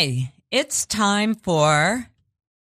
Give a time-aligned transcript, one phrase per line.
[0.00, 2.08] Hey, it's time for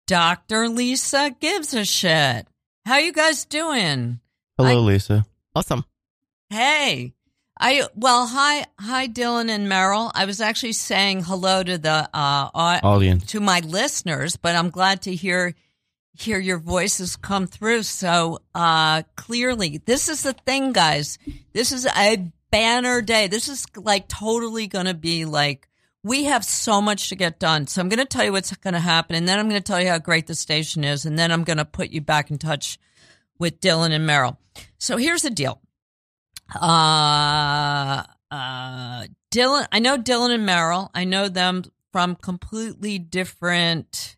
[0.08, 0.70] Dr.
[0.70, 2.48] Lisa Gives a Shit.
[2.86, 4.22] How you guys doing?
[4.58, 5.26] Hello, Lisa.
[5.54, 5.84] Awesome.
[6.50, 7.14] Hey.
[7.60, 10.12] I well, hi hi Dylan and Meryl.
[10.16, 13.26] I was actually saying hello to the uh au- Audience.
[13.26, 15.56] to my listeners, but I'm glad to hear
[16.14, 19.82] hear your voices come through so uh clearly.
[19.84, 21.20] This is the thing, guys.
[21.52, 23.28] This is a banner day.
[23.28, 25.68] This is like totally going to be like
[26.06, 27.66] we have so much to get done.
[27.66, 29.66] So I'm going to tell you what's going to happen and then I'm going to
[29.66, 32.30] tell you how great the station is and then I'm going to put you back
[32.30, 32.78] in touch
[33.40, 34.38] with Dylan and Meryl.
[34.78, 35.60] So here's the deal.
[36.54, 40.90] Uh, uh, Dylan, I know Dylan and Meryl.
[40.94, 44.16] I know them from completely different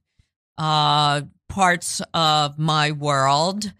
[0.58, 3.72] uh, parts of my world.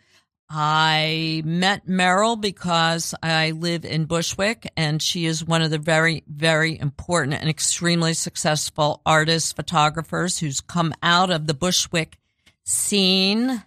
[0.50, 6.24] I met Meryl because I live in Bushwick and she is one of the very,
[6.28, 12.18] very important and extremely successful artists, photographers who's come out of the Bushwick
[12.64, 13.62] scene.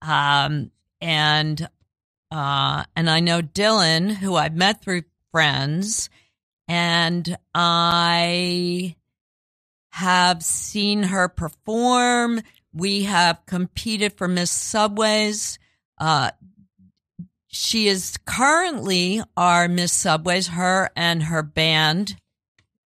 [0.00, 1.68] Um, and
[2.30, 6.08] uh, and I know Dylan, who I've met through friends,
[6.66, 8.96] and I
[9.90, 12.40] have seen her perform.
[12.72, 15.58] We have competed for Miss Subways.
[16.02, 16.30] Uh,
[17.46, 22.16] she is currently our Miss Subways, her and her band.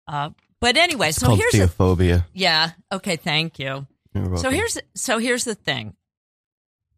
[0.09, 2.25] Uh, but anyway, It's so here's the, Theophobia.
[2.33, 2.71] yeah.
[2.91, 3.87] Okay, thank you.
[4.37, 5.95] So here's so here's the thing.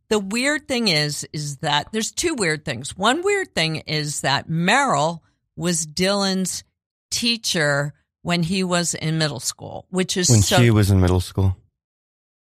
[0.09, 2.97] The weird thing is is that there's two weird things.
[2.97, 5.21] One weird thing is that Meryl
[5.57, 6.65] was Dylan's
[7.11, 11.21] teacher when he was in middle school, which is when so she was in middle
[11.21, 11.57] school.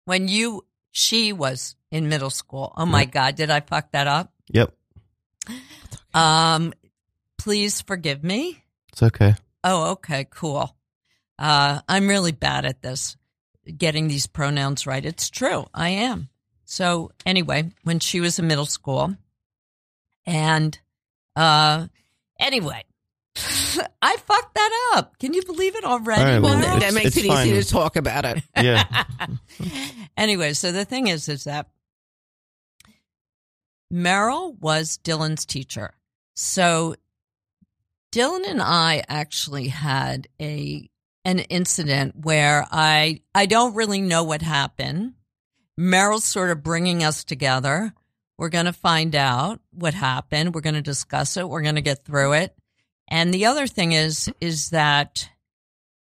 [0.06, 2.74] when you she was in middle school.
[2.78, 3.12] Oh my Yep.
[3.12, 4.32] god, did I fuck that up?
[4.52, 4.74] Yep,
[6.14, 6.74] Um
[7.38, 8.64] please forgive me.
[8.92, 9.36] it's okay.
[9.64, 10.76] Oh, okay, cool.
[11.38, 13.16] Uh, I'm really bad at this,
[13.78, 15.06] getting these pronouns right.
[15.06, 16.30] It's true, I am.
[16.66, 19.16] So anyway, when she was in middle school,
[20.26, 20.78] and
[21.36, 21.88] uh,
[22.40, 22.84] anyway,
[24.02, 25.18] I fucked that up.
[25.20, 26.22] Can you believe it already?
[26.22, 27.48] All right, well, Well, that, makes it fine.
[27.48, 28.44] easy to talk about it.
[28.56, 29.04] Yeah,
[30.18, 31.70] anyway, so the thing is, is that
[33.92, 35.94] Meryl was Dylan's teacher.
[36.36, 36.96] So
[38.12, 40.90] Dylan and I actually had a
[41.26, 45.14] an incident where I I don't really know what happened.
[45.80, 47.94] Meryl's sort of bringing us together.
[48.38, 50.56] We're going to find out what happened.
[50.56, 51.48] We're going to discuss it.
[51.48, 52.56] We're going to get through it.
[53.08, 55.30] And the other thing is is that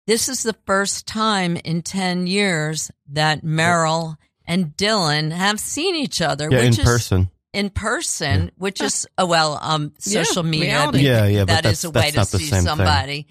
[0.06, 6.22] this is the first time in 10 years that Meryl and Dylan have seen each
[6.22, 7.30] other, yeah, in which is person.
[7.52, 10.68] In person, which is oh well, um, Yeah, social media.
[10.76, 11.00] reality.
[11.00, 12.66] Yeah, yeah, but that's- is a way to not the see same thing.
[12.68, 13.28] somebody,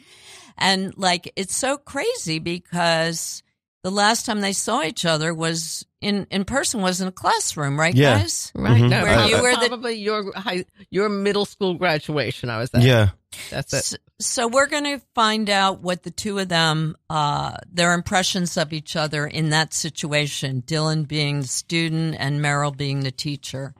[0.56, 3.44] and like it's so crazy because
[3.84, 7.78] the last time they saw each other was in in person, was in a classroom,
[7.78, 8.18] right, Yeah.
[8.18, 8.50] guys?
[8.56, 8.82] Right.
[8.82, 8.88] Mhm.
[8.90, 12.50] No, Where probably, you were the- probably your high, your middle school graduation.
[12.50, 12.82] I was at.
[12.82, 13.10] Yeah,
[13.50, 13.84] That's it.
[13.84, 18.56] So, so we're going to find out what the two of them, uh, their impressions
[18.56, 20.62] of each other in that situation.
[20.66, 23.74] Dylan being the student and Meryl being the teacher.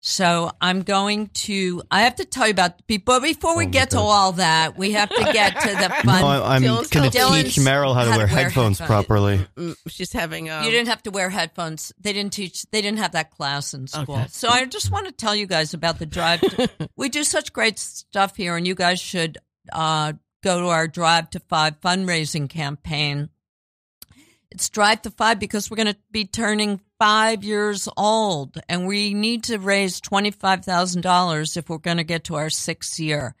[0.00, 1.82] So I'm going to.
[1.90, 2.80] I have to tell you about.
[3.04, 5.88] But before we Oh my get to all that, we have to get to the
[6.04, 6.24] no, fun.
[6.24, 8.80] I, I'm Dylan's going to teach Meryl how to wear headphones headphones.
[8.80, 9.44] properly.
[9.56, 10.50] Mm, She's having.
[10.50, 11.92] Um, you didn't have to wear headphones.
[12.00, 12.62] They didn't teach.
[12.70, 14.14] They didn't have that class in school.
[14.14, 14.26] Okay.
[14.30, 16.40] So I just want to tell you guys about the drive.
[16.42, 19.38] To, we do such great stuff here, and you guys should
[19.72, 20.12] uh,
[20.44, 23.30] go to our Drive to Five fundraising campaign.
[24.52, 29.14] It's Drive to Five because we're going to be turning five years old, and we
[29.14, 32.98] need to raise twenty five thousand dollars if we're going to get to our sixth
[32.98, 33.34] year.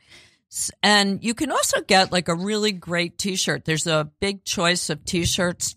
[0.82, 3.64] And you can also get like a really great T-shirt.
[3.64, 5.76] There's a big choice of T-shirts,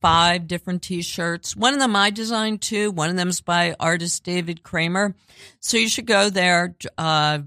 [0.00, 1.54] five different T-shirts.
[1.54, 2.90] One of them I designed too.
[2.90, 5.14] One of them is by artist David Kramer.
[5.60, 7.40] So you should go there uh,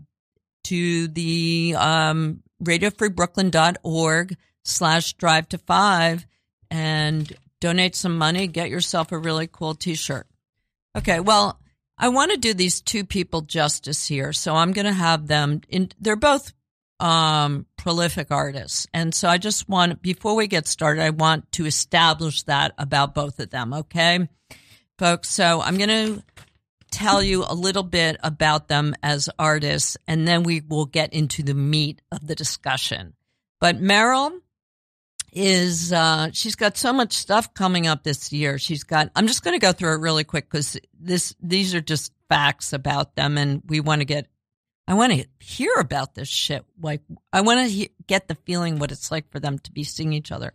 [0.66, 6.25] to the um, radiofreebrooklyn.org slash drive to five
[6.69, 8.48] and donate some money.
[8.48, 10.28] Get yourself a really cool T-shirt.
[10.98, 11.58] Okay, well,
[11.98, 15.62] I want to do these two people justice here, so I'm going to have them.
[15.69, 16.52] In, they're both
[17.00, 21.66] um, prolific artists, and so I just want before we get started, I want to
[21.66, 23.74] establish that about both of them.
[23.74, 24.28] Okay,
[24.98, 25.30] folks.
[25.30, 26.24] So I'm going to
[26.92, 31.44] tell you a little bit about them as artists, and then we will get into
[31.44, 33.13] the meat of the discussion.
[33.62, 34.42] But Meryl
[35.31, 38.57] is uh, she's got so much stuff coming up this year.
[38.57, 39.10] She's got.
[39.16, 42.74] I'm just going to go through it really quick because this these are just facts
[42.74, 44.28] about them, and we want to get.
[44.88, 46.66] I want to hear about this shit.
[46.81, 47.01] Like
[47.31, 50.13] I want to he- get the feeling what it's like for them to be seeing
[50.13, 50.54] each other.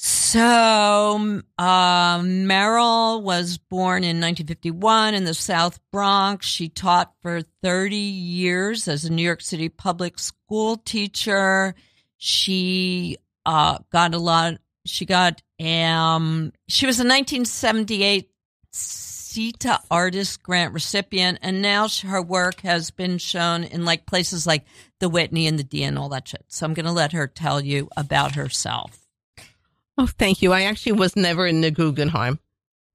[0.00, 6.46] So, um, Meryl was born in 1951 in the South Bronx.
[6.46, 11.74] She taught for 30 years as a New York City public school teacher.
[12.16, 13.16] She
[13.48, 14.58] uh, got a lot.
[14.84, 16.52] She got um.
[16.68, 18.30] She was a 1978
[18.74, 24.64] CETA Artist Grant recipient, and now her work has been shown in like places like
[25.00, 26.44] the Whitney and the D and all that shit.
[26.48, 28.98] So I'm going to let her tell you about herself.
[29.96, 30.52] Oh, thank you.
[30.52, 32.38] I actually was never in the Guggenheim.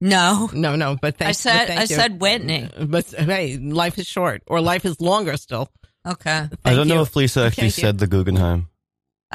[0.00, 0.96] No, no, no.
[1.00, 1.86] But thank, I said but I you.
[1.86, 2.68] said Whitney.
[2.78, 5.70] But hey, life is short, or life is longer still.
[6.06, 6.48] Okay.
[6.48, 6.94] Thank I don't you.
[6.94, 7.82] know if Lisa actually Thank you.
[7.82, 8.68] said the Guggenheim.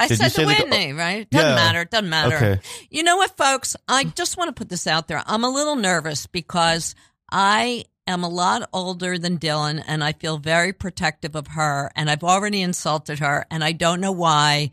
[0.00, 1.28] I Did said the the- Whitney, right?
[1.28, 1.54] Doesn't Yeah.
[1.54, 1.84] matter.
[1.84, 2.36] Doesn't matter.
[2.36, 2.60] Okay.
[2.88, 3.76] You know what, folks?
[3.86, 5.22] I just want to put this out there.
[5.26, 6.94] I'm a little nervous because
[7.30, 12.10] I am a lot older than Dylan and I feel very protective of her and
[12.10, 14.70] I've already insulted her and I don't know why.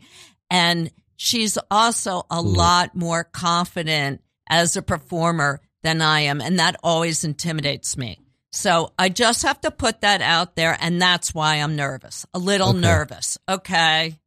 [0.50, 2.48] And she's also a hmm.
[2.48, 6.40] lot more confident as a performer than I am.
[6.40, 8.18] And that always intimidates me.
[8.50, 10.74] So I just have to put that out there.
[10.80, 12.78] And that's why I'm nervous, a little Okay.
[12.80, 13.38] nervous.
[13.46, 14.18] Okay.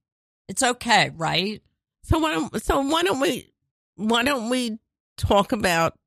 [0.51, 1.61] It's okay, right?
[2.03, 3.53] So why don't so why don't we
[3.95, 4.79] why don't we
[5.15, 5.97] talk about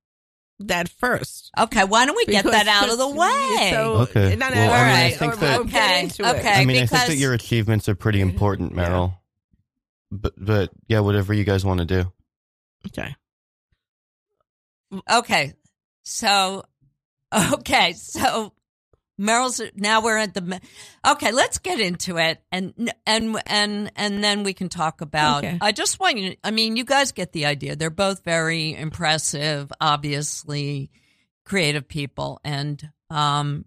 [0.58, 1.50] that first?
[1.58, 3.70] Okay, why don't we get that out of the way?
[3.70, 4.36] So, Okay.
[4.36, 6.52] no, no, Well, all I mean, I think or- that- Okay, okay.
[6.60, 8.86] I mean, I think that your achievements are pretty important, Yeah.
[8.86, 9.14] Meryl.
[10.10, 12.12] But but yeah, whatever you guys want to do.
[12.88, 13.16] Okay.
[15.10, 15.54] Okay,
[16.02, 16.64] so
[17.54, 18.52] okay, so
[19.20, 20.60] Meryl's now we're at the
[21.06, 21.30] okay.
[21.32, 25.44] Let's get into it, and and and and then we can talk about.
[25.44, 25.58] Okay.
[25.60, 26.34] I just want you.
[26.42, 27.76] I mean, you guys get the idea.
[27.76, 30.90] They're both very impressive, obviously
[31.44, 33.66] creative people, and um.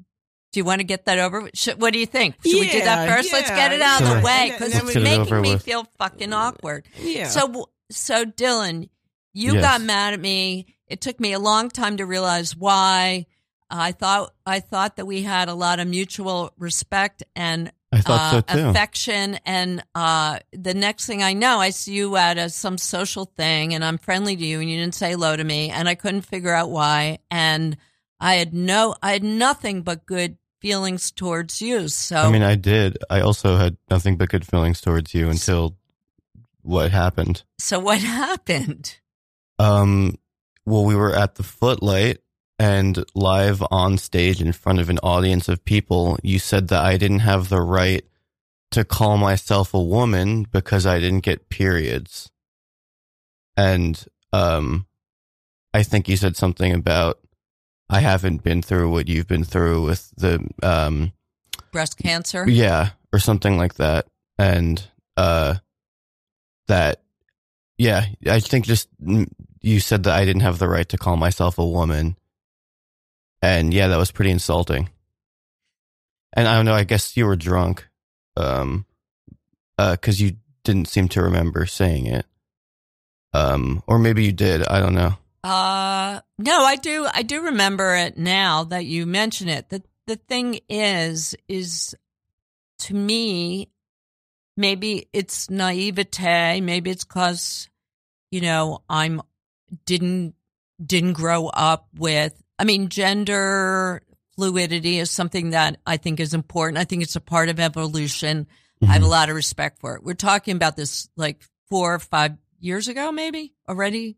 [0.53, 1.49] Do you want to get that over?
[1.53, 2.35] Should, what do you think?
[2.41, 3.33] Should we do that Yeah, first?
[3.33, 4.13] Let's get it out of yeah.
[4.19, 5.61] the way because it's we- it making me with.
[5.63, 6.85] feel fucking awkward.
[6.99, 7.27] Yeah.
[7.27, 8.88] So, so Dylan,
[9.33, 9.61] you Yes.
[9.61, 10.67] got mad at me.
[10.88, 13.25] It took me a long time to realize why.
[13.69, 18.69] I thought I thought that we had a lot of mutual respect and uh, so
[18.69, 19.40] affection.
[19.46, 23.74] And uh, the next thing I know, I see you at a, some social thing,
[23.74, 26.22] and I'm friendly to you, and you didn't say hello to me, and I couldn't
[26.22, 27.19] figure out why.
[27.31, 27.78] And
[28.19, 31.88] I had no, I had nothing but good feelings towards you.
[31.88, 32.98] So I mean, I did.
[33.10, 35.78] I also had nothing but good feelings towards you until
[36.62, 37.44] what happened.
[37.60, 38.98] so what happened?
[39.60, 40.16] Um,
[40.66, 42.18] well, we were at the Footlight
[42.59, 46.18] and live on stage in front of an audience of people.
[46.24, 48.04] You said that I didn't have the right
[48.71, 52.31] to call myself a woman because I didn't get periods.
[53.56, 54.86] And, um,
[55.74, 57.19] I think you said something about
[57.89, 61.13] I haven't been through what you've been through with the, um,
[61.71, 62.50] Breast cancer.
[62.50, 64.07] yeah, or something like that.
[64.39, 64.83] And
[65.15, 65.56] uh
[66.68, 67.01] that
[67.77, 69.27] yeah, I think just mm,
[69.62, 72.15] you said that I didn't have the right to call myself a woman.
[73.42, 74.89] And yeah, that was pretty insulting.
[76.34, 77.88] And I don't know, I guess you were drunk.
[78.35, 78.85] Um
[79.78, 82.26] uh cuz you didn't seem to remember saying it.
[83.33, 85.18] Um or maybe you did, I don't know.
[85.47, 87.07] Uh, no, I do.
[87.14, 89.69] I do remember it now that you mention it.
[89.69, 91.95] The the thing is, is
[92.80, 93.69] to me,
[94.57, 96.59] maybe it's naivete.
[96.59, 97.69] Maybe it's because
[98.30, 99.21] you know I'm
[99.85, 100.35] didn't
[100.83, 102.33] didn't grow up with.
[102.59, 104.02] I mean, gender
[104.35, 106.78] fluidity is something that I think is important.
[106.78, 108.47] I think it's a part of evolution.
[108.81, 110.04] I have a lot of respect for it.
[110.04, 114.18] We're talking about this like four or five years ago, maybe already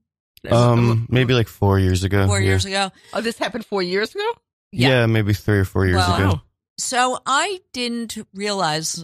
[0.49, 2.27] Um maybe like 4 years ago.
[2.27, 2.47] four yeah.
[2.47, 2.91] years ago.
[3.13, 4.31] oh, this happened four years ago.
[4.71, 5.05] Yeah.
[5.05, 6.27] maybe 3 or 4 years Well, ago.
[6.29, 6.41] Wow.
[6.77, 9.03] So I didn't realize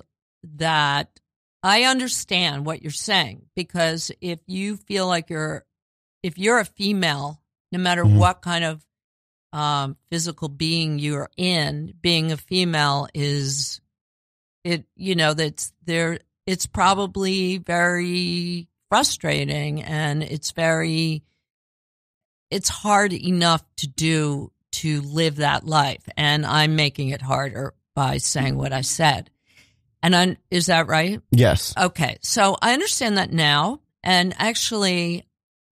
[0.58, 1.10] that
[1.64, 5.66] I understand what you're saying because if you feel like you're,
[6.24, 8.18] if you're a female, no matter Mhm.
[8.18, 8.86] what kind of
[9.56, 13.80] um, physical being you're in, being a female is
[14.66, 21.24] it, you know, that's there, it's probably very frustrating and it's very,
[22.52, 26.04] it's hard enough to do to live that life.
[26.18, 29.30] And I'm making it harder by saying what I said.
[30.04, 31.22] And I, is that right?
[31.32, 31.74] Yes.
[31.78, 32.18] Okay.
[32.22, 33.80] So I understand that now.
[34.04, 35.24] And actually,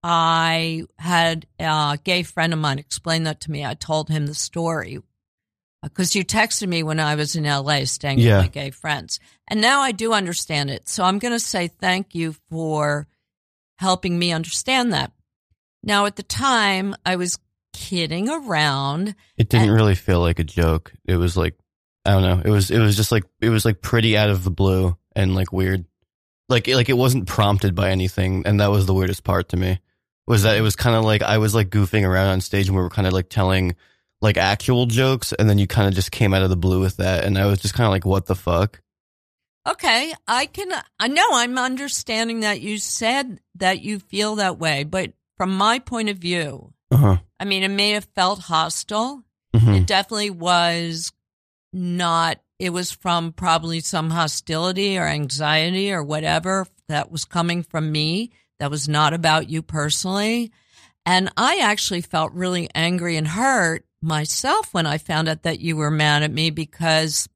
[0.03, 3.65] I had uh, a gay friend of mine explain that to me.
[3.65, 5.01] I told him the story uh,
[5.83, 8.37] because you texted me when I was in LA staying Yeah.
[8.37, 9.19] with my gay friends.
[9.47, 10.89] And now I do understand it.
[10.89, 13.07] So I'm going to say thank you for
[13.77, 15.11] helping me understand that.
[15.83, 17.39] Now, at the time, I was
[17.73, 19.15] kidding around.
[19.37, 20.93] It didn't And- really feel like a joke.
[21.05, 21.55] It was like
[22.05, 22.41] I don't know.
[22.43, 25.33] It was it was just like it was like pretty out of the blue and
[25.35, 25.85] like weird.
[26.49, 29.79] like like it wasn't prompted by anything, and that was the weirdest part to me.
[30.27, 32.75] Was that it was kind of like I was like goofing around on stage, and
[32.77, 33.75] we were kind of like telling
[34.21, 36.97] like actual jokes, and then you kind of just came out of the blue with
[36.97, 38.79] that, and I was just kind of like, what the fuck?
[39.67, 40.69] Okay, I can.
[40.99, 45.79] I know I'm understanding that you said that you feel that way, but from my
[45.79, 47.17] point of view, Uh huh.
[47.39, 49.23] I mean, it may have felt hostile.
[49.55, 51.11] hmm It definitely was
[51.71, 52.39] not.
[52.59, 58.31] It was from probably some hostility or anxiety or whatever that was coming from me.
[58.63, 60.53] That was not about you personally.
[61.05, 65.75] And I actually felt really angry and hurt myself when I found out that you
[65.75, 67.27] were mad at me because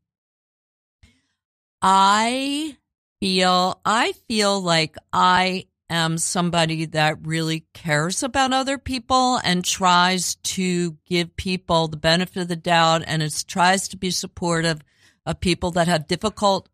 [1.82, 2.78] I
[3.20, 10.36] feel I feel like I am somebody that really cares about other people and tries
[10.36, 14.80] to give people the benefit of the doubt and it tries to be supportive
[15.26, 16.70] of people that have difficult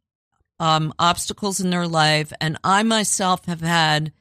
[0.59, 2.31] um, obstacles in their life.
[2.39, 4.13] And I myself have had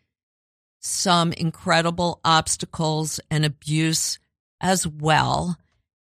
[0.83, 4.19] some incredible obstacles and abuse
[4.61, 5.57] as well.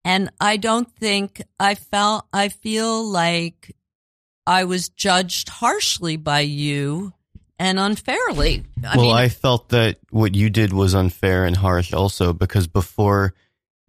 [0.04, 3.74] And I don't think I felt, I feel like
[4.46, 7.12] I was judged harshly by you
[7.58, 8.64] and unfairly.
[8.84, 12.66] I well, mean, I felt that what you did was unfair and harsh also because
[12.66, 13.34] before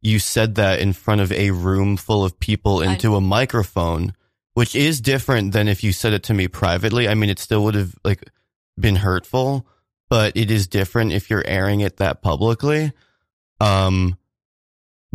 [0.02, 4.14] you said that in front of a room full of people into a microphone,
[4.54, 7.08] which is different than if you said it to me privately.
[7.08, 8.24] I mean, it still would have like
[8.80, 9.68] been hurtful,
[10.10, 12.92] but it is different if you're airing it that publicly.
[13.60, 14.18] Um,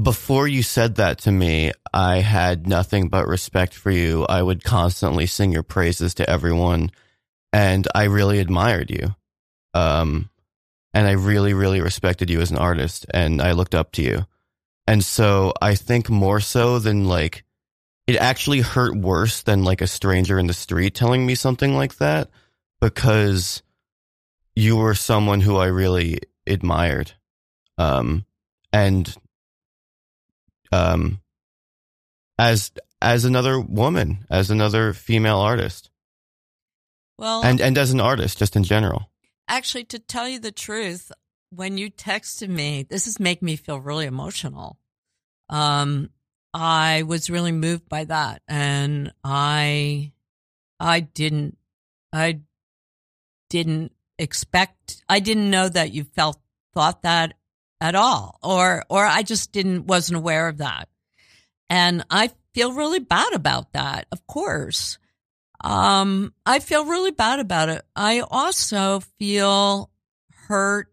[0.01, 4.25] before you said that to me, I had nothing but respect for you.
[4.25, 6.91] I would constantly sing your praises to everyone
[7.53, 9.15] and I really admired you.
[9.75, 10.31] Um,
[10.95, 14.27] and I really, really respected you as an artist and I looked up to you.
[14.87, 17.45] And so I think more so than like,
[18.07, 21.97] it actually hurt worse than like a stranger in the street telling me something like
[21.99, 22.31] that
[22.81, 23.63] because
[24.55, 27.13] you were someone who I really admired.
[27.79, 28.25] Um,
[28.73, 29.15] and,
[30.71, 31.21] um,
[32.39, 35.91] as, as another woman, as another female artist
[37.19, 39.13] well, and and as an artist just in general
[39.49, 41.13] Actually, to tell you the truth,
[41.51, 44.79] when you texted me, this is making me feel really emotional.
[45.51, 46.09] Um,
[46.55, 50.13] I was really moved by that, and I,
[50.81, 51.59] I didn't,
[52.15, 52.41] I
[53.51, 53.93] didn't
[54.23, 56.41] expect, I didn't know that you felt
[56.75, 57.35] thought that
[57.81, 60.89] at all, or or I just didn't wasn't aware of that,
[61.69, 64.07] and I feel really bad about that.
[64.13, 64.99] Of course,
[65.63, 67.83] um, I feel really bad about it.
[67.95, 69.91] I also feel
[70.49, 70.89] hurt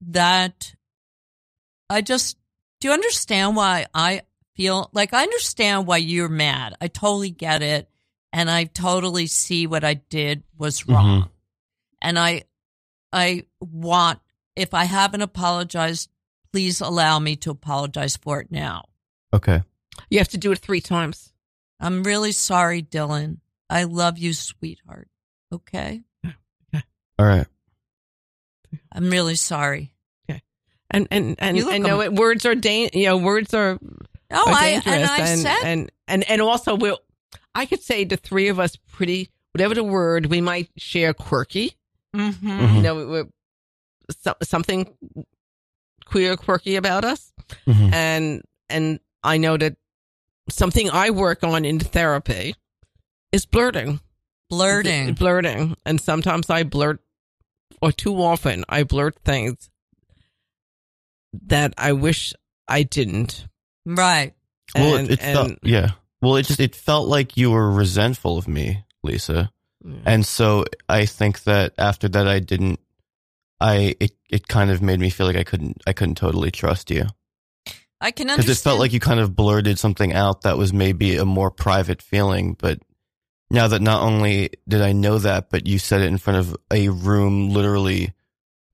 [0.00, 0.74] that
[1.90, 2.36] I just,
[2.80, 4.22] do you understand why I
[4.54, 6.74] feel like I understand why you're mad?
[6.80, 7.88] I totally get it.
[8.30, 11.30] And I totally see what I did was wrong.
[12.02, 12.42] And I,
[13.12, 14.20] I want,
[14.56, 16.10] if I haven't apologized,
[16.52, 18.84] please allow me to apologize for it now.
[19.32, 19.62] okay
[20.10, 21.32] You have to do it three times.
[21.80, 23.38] I'm really sorry, Dylan.
[23.70, 25.08] I love you, sweetheart.
[25.52, 26.02] Okay?
[27.18, 27.46] all right
[28.92, 29.94] I'm really sorry.
[30.90, 33.78] And and and You look I know it, words are dan- you know words are,
[34.30, 37.00] No, are I and I and, said and and and also we will
[37.54, 41.76] I could say the three of us pretty whatever the word we might share quirky
[42.16, 42.32] Mhm.
[42.34, 42.74] Mhm.
[42.76, 43.26] you know we're,
[44.22, 44.94] so, something
[46.04, 47.32] queer quirky about us
[47.66, 47.92] Mhm.
[47.92, 49.76] and and I know that
[50.50, 52.54] something I work on in therapy
[53.32, 54.00] is blurting
[54.48, 55.12] blurting.
[55.14, 57.00] blurting and sometimes I blurt
[57.82, 59.68] or too often I blurt things
[61.46, 62.32] that I wish
[62.66, 63.46] I didn't
[63.84, 64.32] Right.
[64.74, 65.90] well And- it, it felt yeah
[66.22, 69.50] well it just it felt like you were resentful of me lisa
[70.04, 72.78] and so i think that after that i didn't
[73.60, 76.90] i it, it kind of made me feel like i couldn't i couldn't totally trust
[76.90, 77.04] you
[78.00, 81.16] I can because it felt like you kind of blurted something out that was maybe
[81.16, 82.78] a more private feeling but
[83.50, 86.56] now that not only did i know that but you said it in front of
[86.70, 88.12] a room literally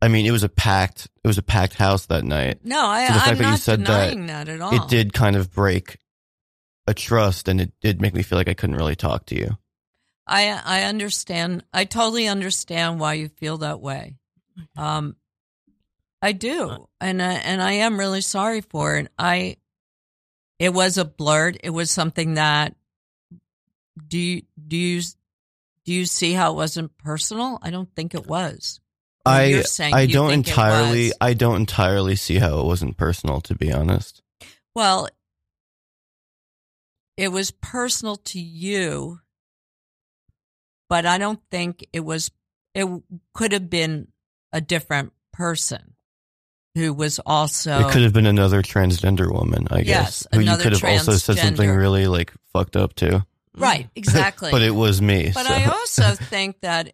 [0.02, 3.06] i mean it was a packed it was a packed house that night No, I,
[3.06, 4.74] So the fact I'm that you not said that, that, at all.
[4.74, 5.96] it did kind of break
[6.86, 9.56] a trust and it did make me feel like I couldn't really talk to you.
[10.26, 11.64] I I understand.
[11.72, 14.16] I totally understand why you feel that way.
[14.76, 15.16] Um,
[16.22, 19.08] I do, and I, and I am really sorry for it.
[19.18, 19.56] I,
[20.58, 21.58] it was a blurt.
[21.62, 22.74] It was something that.
[24.08, 25.02] Do you do you
[25.84, 27.58] do you see how it wasn't personal?
[27.62, 28.80] I don't think it was.
[29.26, 31.12] I I don't entirely.
[31.20, 34.22] I don't entirely see how it wasn't personal to be honest.
[34.74, 35.08] Well,
[37.16, 39.20] it was personal to you,
[40.88, 42.30] but I don't think it was
[42.74, 42.86] it
[43.32, 44.08] could have been
[44.52, 45.94] a different person
[46.74, 50.26] who was also it could have been another transgender woman, I Yes, guess.
[50.32, 53.24] Who you could have also said something really like fucked up to.
[53.56, 54.50] right exactly.
[54.50, 55.30] but it was me.
[55.32, 55.54] But so.
[55.54, 56.92] I also think that,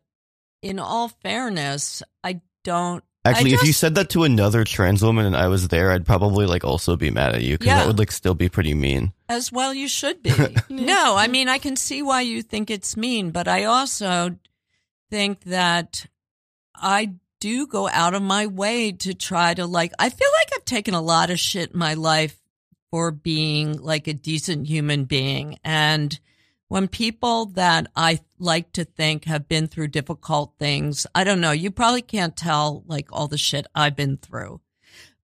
[0.62, 3.02] in all fairness, I don't.
[3.24, 6.06] Actually, I if you said that to another trans woman and I was there, I'd
[6.06, 7.78] probably like also be mad at you because Yeah.
[7.80, 9.12] that would like still be pretty mean.
[9.28, 10.32] As well, you should be.
[10.70, 14.36] no, I mean, I can see why you think it's mean, but I also
[15.10, 16.06] think that
[16.74, 20.64] I do go out of my way to try to like, I feel like I've
[20.64, 22.36] taken a lot of shit in my life
[22.90, 25.58] for being like a decent human being.
[25.62, 26.18] And
[26.70, 31.50] when people that I like to think have been through difficult things, I don't know,
[31.50, 34.60] you probably can't tell like all the shit I've been through.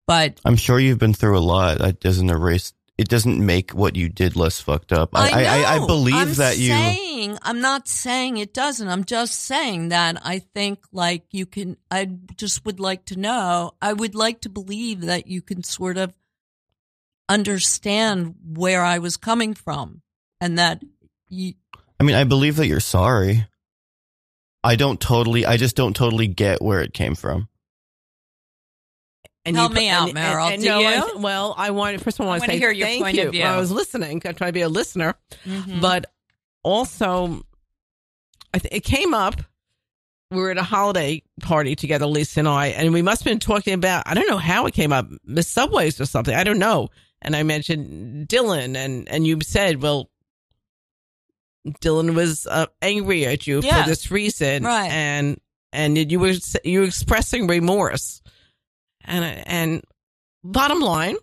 [0.09, 1.79] But I'm sure you've been through a lot.
[1.79, 2.75] That doesn't erase.
[2.99, 5.11] It doesn't make what you did less fucked up.
[5.15, 6.71] I I, I, I believe I'm that you.
[6.71, 8.89] Saying, I'm not saying it doesn't.
[8.89, 11.77] I'm just saying that I think like you can.
[11.93, 13.75] I just would like to know.
[13.81, 16.13] I would like to believe that you can sort of
[17.29, 20.03] understand where I was coming from,
[20.41, 20.83] and that.
[21.31, 23.47] I mean, I believe that you're sorry.
[24.63, 25.47] I don't totally.
[25.47, 27.49] I just don't totally get where it came from.
[29.45, 30.51] And Help put- me out, and- Meryl.
[30.53, 30.87] and- Do no, you?
[30.89, 33.03] I- well, I want first of all, I I want wanna say hear your thank
[33.05, 33.27] point you.
[33.27, 33.45] of view.
[33.45, 34.21] I was listening.
[34.25, 35.15] I try to be a listener,
[35.45, 35.81] Mhm.
[35.81, 36.07] but
[36.65, 37.47] also,
[38.53, 39.41] I th- it came up.
[40.33, 43.39] We were at a holiday party together, Lisa and I, and we must have been
[43.39, 44.03] talking about.
[44.07, 46.35] I don't know how it came up, Miss Subways or something.
[46.35, 46.89] I don't know.
[47.23, 50.11] And I mentioned Dylan, and and you said, well,
[51.81, 53.83] Dylan was uh, angry at you Yeah.
[53.83, 54.91] for this reason, Right.
[54.91, 55.41] And
[55.73, 58.23] and you were you were expressing remorse,
[59.05, 59.85] and and
[60.45, 61.17] bottom line,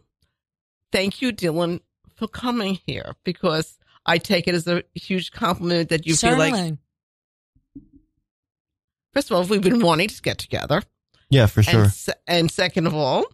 [0.91, 1.79] thank you, Dylan,
[2.15, 6.53] for coming here because I take it as a huge compliment that you feel like.
[6.53, 6.77] Certainly.
[9.13, 10.81] First of all, we've been wanting to get together,
[11.29, 11.83] Yeah, for sure.
[11.83, 11.93] and,
[12.27, 13.25] and second of all,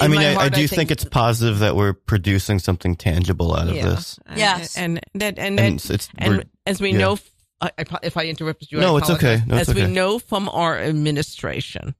[0.00, 3.54] I mean, my I, I heart, do think, it's positive that we're producing something tangible
[3.54, 3.88] out of Yeah.
[3.90, 4.18] this.
[4.26, 4.76] And- Yes.
[4.76, 6.98] and that and, And that, it's, it's and as we yeah.
[6.98, 9.42] know, f- I, I, if I interrupted you, I No, it's okay.
[9.46, 11.94] No, it's as we know from our administration,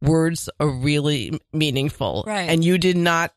[0.00, 2.48] words are really meaningful, Right.
[2.48, 3.32] And you did not.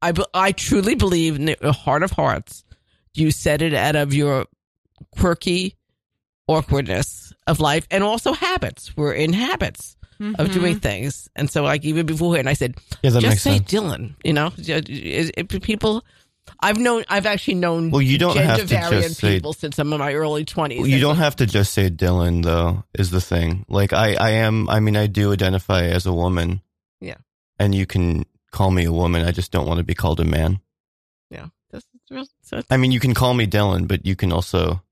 [0.00, 2.64] I I truly believe in the heart of hearts,
[3.14, 4.46] you said it out of your
[5.16, 5.76] quirky
[6.48, 8.96] awkwardness of life and also habits.
[8.96, 10.52] We're in habits of Mhm.
[10.52, 13.70] doing things, and so like even before, and I said, yeah, that just say sense.
[13.70, 14.14] Dylan.
[14.24, 16.04] You know, It- it- people.
[16.58, 17.04] I've known.
[17.08, 17.90] I've actually known.
[17.92, 20.80] Well, you don't have to just say- people since I'm in my early twenties.
[20.80, 22.82] Well, you don't have to just say Dylan though.
[22.98, 24.68] Is the thing like I I am?
[24.68, 26.60] I mean, I do identify as a woman.
[27.00, 27.16] Yeah.
[27.58, 29.24] and you can call me a woman.
[29.24, 30.58] I just don't want to be called a man.
[31.30, 32.26] Yeah, that's, that's real.
[32.42, 34.82] So, I mean, you can call me Dylan, but you can also,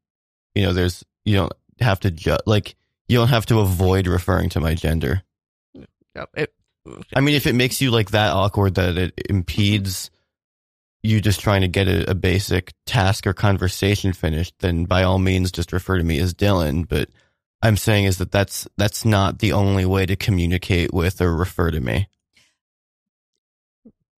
[0.54, 2.76] you know, there's you don't have to ju- like
[3.10, 5.22] you don't have to avoid referring to my gender.
[6.14, 6.54] yeah, it,
[7.14, 10.10] I mean, if it makes you like that awkward that it impedes
[11.02, 15.18] you just trying to get a, a basic task or conversation finished, then by all
[15.18, 16.88] means, just refer to me as Dylan.
[16.88, 17.08] But
[17.60, 21.72] I'm saying is that that's that's not the only way to communicate with or refer
[21.72, 22.06] to me.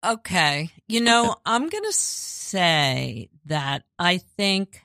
[0.05, 0.69] Okay.
[0.87, 4.81] You know, I'm going to say that I think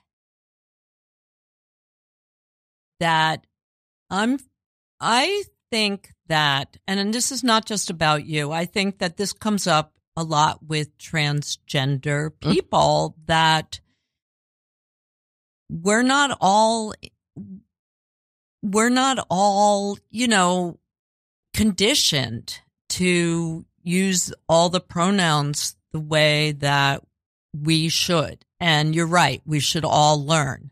[3.00, 3.44] that
[4.10, 4.38] I'm,
[5.00, 9.32] I think that, and and this is not just about you, I think that this
[9.32, 12.52] comes up a lot with transgender mm-hmm.
[12.52, 13.80] people that
[15.70, 16.94] we're not all,
[18.62, 20.78] we're not all, you know,
[21.54, 27.02] conditioned to use all the pronouns the way that
[27.54, 28.44] we should.
[28.60, 30.70] And you're right, we should all learn.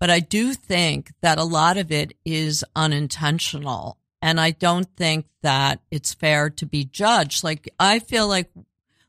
[0.00, 3.98] But I do think that a lot of it is unintentional.
[4.20, 7.44] And I don't think that it's fair to be judged.
[7.44, 8.50] Like, I feel like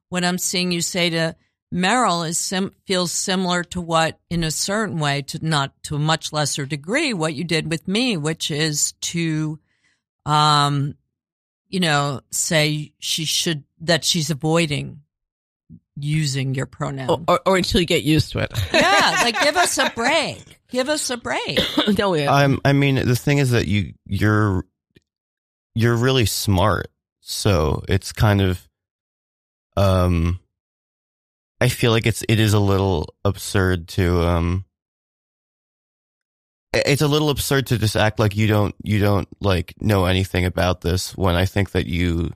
[0.09, 1.35] what I'm seeing you say to
[1.73, 5.99] Meryl is sim- feels similar to what, in a certain way, to not to a
[5.99, 9.59] much lesser degree, what you did with me, which is to,
[10.25, 10.95] um,
[11.67, 15.01] you know, say she should that she's avoiding
[15.95, 17.09] using your pronoun.
[17.09, 18.51] or, or, or until you get used to it.
[18.73, 20.59] yeah, like give us a break.
[20.69, 21.59] Give us a break.
[21.97, 22.33] no, yeah.
[22.33, 22.59] I'm.
[22.65, 24.65] I mean, the thing is that you you're
[25.73, 26.87] you're really smart,
[27.21, 28.67] so it's kind of
[29.77, 30.39] um.
[31.61, 34.65] I feel like it's it is a little absurd to um.
[36.73, 40.43] It's a little absurd to just act like you don't you don't like know anything
[40.43, 42.33] about this when I think that you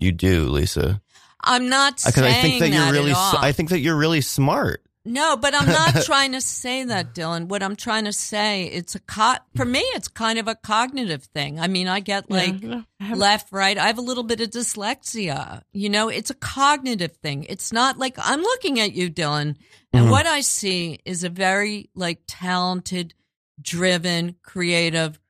[0.00, 1.02] you do, Lisa.
[1.44, 3.34] I'm not Because saying I think that you're at really all.
[3.34, 4.82] s- I think that you're really smart.
[5.06, 7.48] No, but I'm not trying to say that, Dylan.
[7.48, 11.24] What I'm trying to say, it's a co- for me, it's kind of a cognitive
[11.24, 11.60] thing.
[11.60, 13.76] I mean, I get like Yeah, I left, right.
[13.76, 15.60] I have a little bit of dyslexia.
[15.72, 17.44] You know, it's a cognitive thing.
[17.50, 19.56] It's not like I'm looking at you, Dylan,
[19.92, 20.10] and Mhm.
[20.10, 23.12] what I see is a very like talented,
[23.60, 25.20] driven, creative,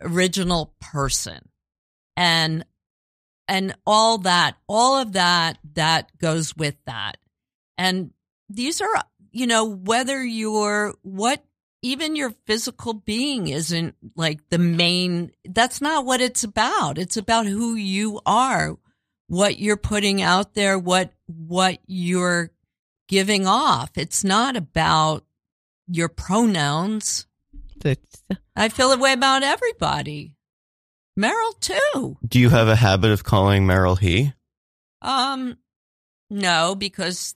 [0.00, 1.48] original person.
[2.16, 2.64] And
[3.48, 7.16] and all that, all of that that goes with that.
[7.78, 8.12] And
[8.48, 11.42] these are, you know, whether you're what
[11.80, 16.98] even your physical being isn't like the main that's not what it's about.
[16.98, 18.76] It's about who you are,
[19.28, 22.50] what you're putting out there, what what you're
[23.08, 23.92] giving off.
[23.96, 25.24] It's not about
[25.86, 27.26] your pronouns.
[28.56, 30.34] I feel the way about everybody.
[31.18, 32.16] Meryl too.
[32.26, 34.32] Do you have a habit of calling Meryl he?
[35.02, 35.58] Um,
[36.30, 37.34] no, because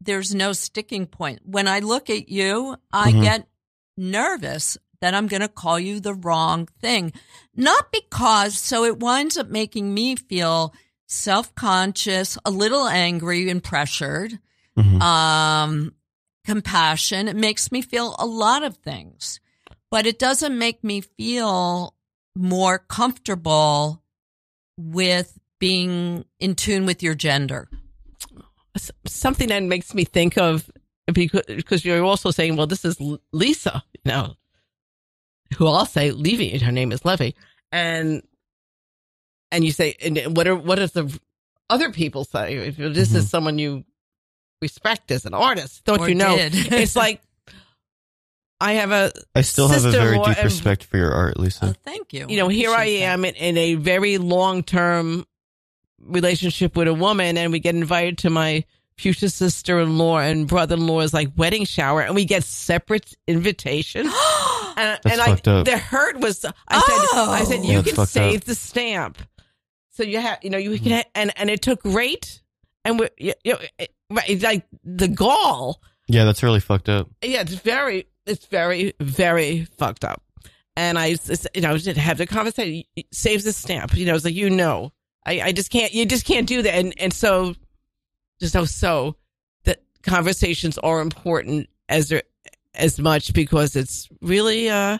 [0.00, 1.40] there's no sticking point.
[1.44, 3.22] When I look at you, I Mhm.
[3.22, 3.48] get
[3.96, 7.12] nervous that I'm going to call you the wrong thing.
[7.54, 10.72] Not because, so it winds up making me feel
[11.06, 14.38] self conscious, a little angry and pressured,
[14.76, 15.00] Mhm.
[15.02, 15.94] um,
[16.44, 17.28] compassion.
[17.28, 19.40] It makes me feel a lot of things,
[19.90, 21.94] but it doesn't make me feel
[22.36, 24.02] more comfortable
[24.78, 27.68] with being in tune with your gender.
[28.74, 30.70] s- something that makes me think of
[31.12, 34.34] because, because you're also saying, well, this is L- Lisa, you know,
[35.56, 37.34] who I'll say Levy, her name is Levy,
[37.70, 38.22] and
[39.52, 41.16] and you say, and what are what does the
[41.70, 42.56] other people say?
[42.56, 43.26] If this is mm-hmm.
[43.26, 43.84] someone you
[44.60, 46.36] respect as an artist, don't Or you know?
[46.36, 46.54] did.
[46.72, 47.22] it's like
[48.64, 51.42] I have a I still have a very deep and- respect for your art, Oh,
[51.42, 51.74] Lisa.
[51.84, 52.26] thank you.
[52.28, 53.12] you know, here I appreciate that.
[53.12, 55.26] am in, in a very long term
[56.00, 58.64] relationship with a woman, and we get invited to my
[58.96, 63.14] future sister in law and brother in law's like wedding shower, and we get separate
[63.26, 64.06] invitations.
[64.76, 65.66] and That's and I, fucked up.
[65.66, 67.30] the hurt was, I said, Oh.
[67.30, 67.70] I said, oh.
[67.70, 68.44] you that's can save up.
[68.44, 69.18] the stamp.
[69.90, 71.04] So you have, you know, you can, mm.
[71.14, 72.42] and and it took great,
[72.84, 75.80] and we, you know, it- right, like the gall.
[76.08, 77.08] Yeah, that's really fucked up.
[77.22, 80.22] Yeah, it's very, it's very, very fucked up.
[80.76, 81.16] And I,
[81.54, 82.82] you know, did have the conversation.
[83.12, 83.94] Saves the stamp.
[83.94, 84.92] You know, it's like you know,
[85.24, 85.92] I, I just can't.
[85.92, 86.74] You just can't do that.
[86.74, 87.54] And and so,
[88.40, 89.16] just know so
[89.64, 92.24] that conversations are important as they're
[92.74, 94.98] as much because it's really uh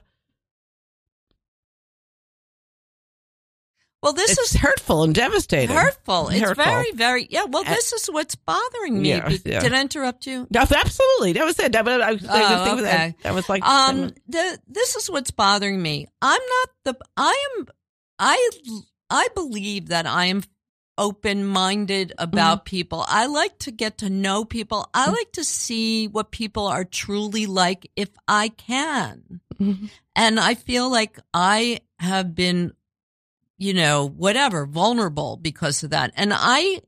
[4.05, 5.75] Well, this it's is hurtful and devastating.
[5.75, 6.29] hurtful.
[6.29, 6.65] It's Hurtful.
[6.65, 7.45] very, very, yeah.
[7.45, 9.09] Well, this is what's bothering me.
[9.09, 9.61] Yeah, yeah.
[9.61, 10.47] Did I interrupt you?
[10.51, 11.33] No, absolutely.
[11.33, 11.73] That was it.
[11.73, 13.15] That, was- I was Oh, of that.
[13.23, 16.07] That was like Um, the this is what's bothering me.
[16.23, 17.05] I'm not the.
[17.17, 17.67] I am.
[18.19, 18.51] I
[19.11, 20.43] I believe that I am
[20.97, 22.71] open minded about Mm-hmm.
[22.77, 23.05] people.
[23.09, 24.87] I like to get to know people.
[24.95, 29.41] I like to see what people are truly like if I can.
[29.61, 29.89] Mhm.
[30.15, 32.75] And I feel like I have been,
[33.65, 36.13] you know, whatever, vulnerable because of that.
[36.17, 36.83] And I,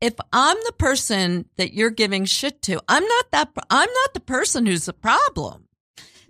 [0.00, 4.20] if I'm the person that you're giving shit to, I'm not that, I'm not the
[4.20, 5.68] person who's the problem.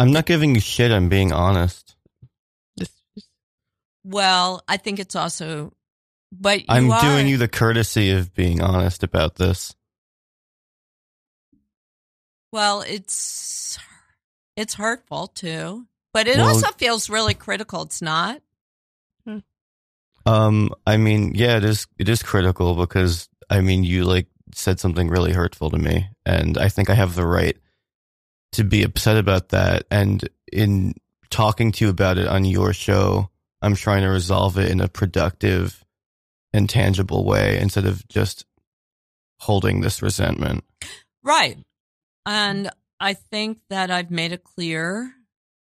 [0.01, 0.91] I'm not giving you shit.
[0.91, 1.95] I'm being honest.
[4.03, 5.73] Well, I think it's also,
[6.33, 9.77] but you I'm are, doing you the courtesy of being honest about this.
[12.51, 13.79] well, it's,
[14.57, 17.83] it's hurtful too, but it Well- also feels really critical.
[17.83, 18.43] It's not.
[20.29, 21.87] Um, I mean, yeah, it is.
[21.99, 26.59] It is critical because I mean, you like said something really hurtful to me, and
[26.59, 27.57] I think I have the right
[28.53, 29.85] to be upset about that.
[29.91, 30.95] And in
[31.31, 33.31] talking to you about it on your show,
[33.63, 35.83] I'm trying to resolve it in a productive
[36.53, 38.45] and tangible way instead of just
[39.41, 40.63] holding this resentment.
[41.23, 41.59] Right.
[42.27, 45.11] And I think that I've made it clear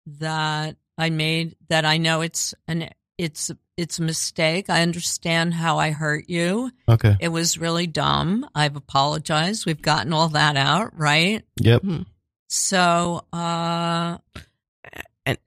[0.05, 4.69] that I made that I know it's an it's it's a mistake.
[4.69, 6.71] I understand how I hurt you.
[6.87, 7.17] Okay.
[7.19, 8.47] It was really dumb.
[8.55, 9.65] I've apologized.
[9.65, 11.43] We've gotten all that out, right?
[11.59, 11.83] Yep.
[12.47, 14.17] So, uh
[15.25, 15.37] and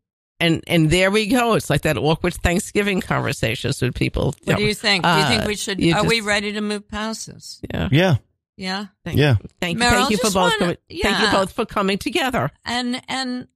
[0.41, 1.55] and and there we go.
[1.55, 4.35] It's like that awkward Thanksgiving conversations with people.
[4.45, 5.05] what do you think?
[5.05, 7.61] Do you think Uh, we should you are we ready to move past this?
[7.73, 7.89] Yeah.
[7.93, 8.17] Yeah.
[8.57, 8.87] Yeah.
[9.05, 9.37] Thank, Yeah.
[9.61, 9.85] Thank you.
[9.85, 10.35] Meryl, thank you for both.
[10.35, 12.51] wanna- coming, Thank you both for coming together.
[12.65, 13.49] and and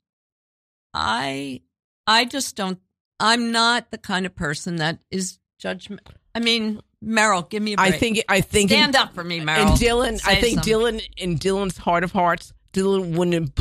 [0.95, 1.61] i
[2.07, 2.79] i just don't
[3.21, 6.01] i'm not the kind of person that is judgment
[6.35, 7.95] i mean meryl give me a break.
[7.95, 8.25] I think.
[8.29, 8.71] I think.
[8.71, 10.99] stand up for me meryl And Dylan, I think something.
[10.99, 13.55] Dylan, in Dylan's heart of hearts, Dylan wouldn't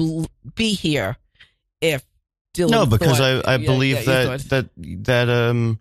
[0.55, 1.17] be here
[1.81, 2.03] if
[2.55, 2.71] Dylan.
[2.71, 4.69] No, because thought- I, I believe yeah, you that that
[5.05, 5.79] that um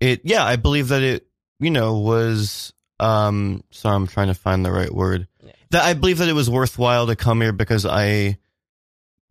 [0.00, 1.26] it yeah, I believe that it
[1.58, 5.28] you know was um sorry I'm trying to find the right word.
[5.70, 8.38] that I believe that it was worthwhile to come here because I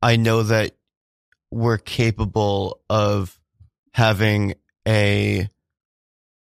[0.02, 0.76] I know that
[1.52, 3.39] we're capable of
[3.94, 4.56] having
[4.88, 5.50] a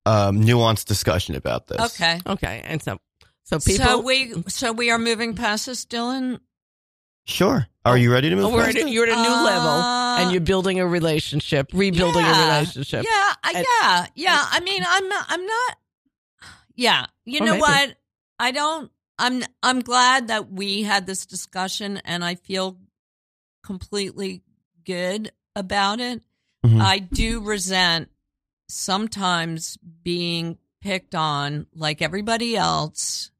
[0.04, 1.80] um, nuanced discussion about this.
[1.94, 2.20] Okay.
[2.26, 2.98] Okay, and so
[3.44, 3.86] so people.
[3.86, 6.40] So we so we are moving past this, Dylan.
[7.24, 7.66] Sure.
[7.84, 8.46] Are you ready to move?
[8.46, 9.70] Oh, we're at a, you're at a new Uh, level,
[10.22, 13.04] and you're building a relationship, rebuilding a relationship.
[13.08, 14.44] Yeah, And- yeah, yeah.
[14.50, 15.76] I mean, I'm not, I'm not.
[16.74, 17.60] Yeah, you know maybe.
[17.60, 17.96] what?
[18.38, 18.90] I don't.
[19.18, 22.78] I'm I'm glad that we had this discussion, and I feel
[23.64, 24.42] completely
[24.84, 26.22] good about it.
[26.66, 26.80] Mhm.
[26.82, 28.10] I do resent
[28.68, 33.30] sometimes being picked on, like everybody else,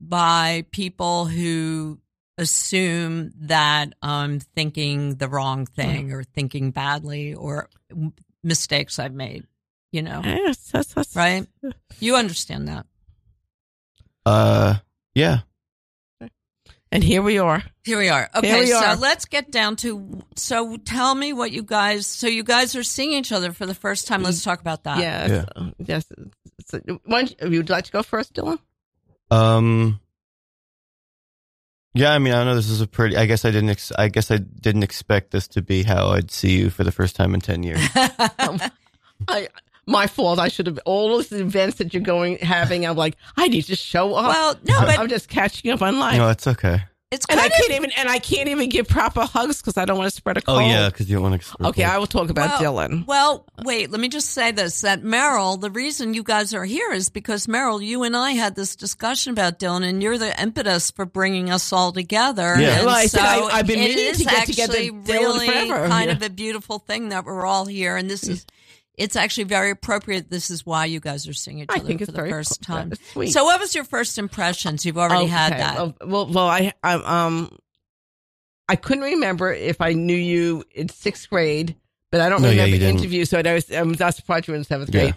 [0.00, 2.00] by people who
[2.36, 7.68] assume that I'm thinking the wrong thing or thinking badly or
[8.42, 9.46] mistakes I've made.
[9.92, 11.46] You know, Yes, that's, that's, right?
[12.00, 12.86] You understand that.
[14.26, 14.78] Uh,
[15.14, 15.40] yeah.
[16.94, 17.60] And here we are.
[17.82, 18.30] Here we are.
[18.36, 20.22] Okay, we so let's get down to.
[20.36, 22.06] So tell me what you guys.
[22.06, 24.22] So you guys are seeing each other for the first time.
[24.22, 24.98] Let's talk about that.
[24.98, 25.70] yes, Yeah.
[25.78, 26.04] yes.
[26.66, 28.60] So, why don't you, would you like to go first, Dylan?
[29.28, 29.98] Um.
[31.94, 32.54] Yeah, I mean, I don't know.
[32.54, 33.16] This is a pretty.
[33.16, 33.70] I guess I didn't.
[33.70, 36.92] Ex- I guess I didn't expect this to be how I'd see you for the
[36.92, 37.80] first time in ten years.
[37.94, 39.48] I
[39.86, 40.38] my fault.
[40.38, 42.86] I should have all those events that you're going having.
[42.86, 44.28] I'm like, I need to show up.
[44.28, 46.16] well, no, I'm, but I'm just catching up on life.
[46.18, 46.82] no, it's okay.
[47.10, 49.98] it's and I can't even and I can't even give proper hugs because I don't
[49.98, 50.56] want to spread a cold.
[50.58, 50.70] Oh cold.
[50.72, 51.66] yeah, because you don't want to.
[51.68, 53.06] Okay, I will talk about Well, Dylan.
[53.06, 56.90] Well, wait, let me just say this that Meryl, the reason you guys are here
[56.92, 60.90] is because Meryl, you and I had this discussion about Dylan, and you're the impetus
[60.90, 62.56] for bringing us all together.
[62.58, 62.78] Yeah.
[62.78, 65.08] And Well, I so I- I've been it meaning is to get together, actually Dylan,
[65.08, 65.86] really forever.
[65.88, 66.16] kind Yeah.
[66.16, 68.44] of a beautiful thing that we're all here, and this is.
[68.96, 70.30] It's actually very appropriate.
[70.30, 72.30] This is why you guys are seeing each I other think for it's the very
[72.30, 72.92] first pro- time.
[73.12, 73.30] sweet.
[73.32, 74.86] So, what was your first impressions?
[74.86, 75.76] You've already had that.
[75.76, 77.56] Well, well, well, I, I um,
[78.68, 81.74] I couldn't remember if I knew you in sixth grade,
[82.12, 83.00] but I don't No, yeah, remember you the didn't.
[83.00, 83.24] interview.
[83.24, 85.00] So I was, I was not surprised you were in seventh Yeah.
[85.02, 85.14] grade.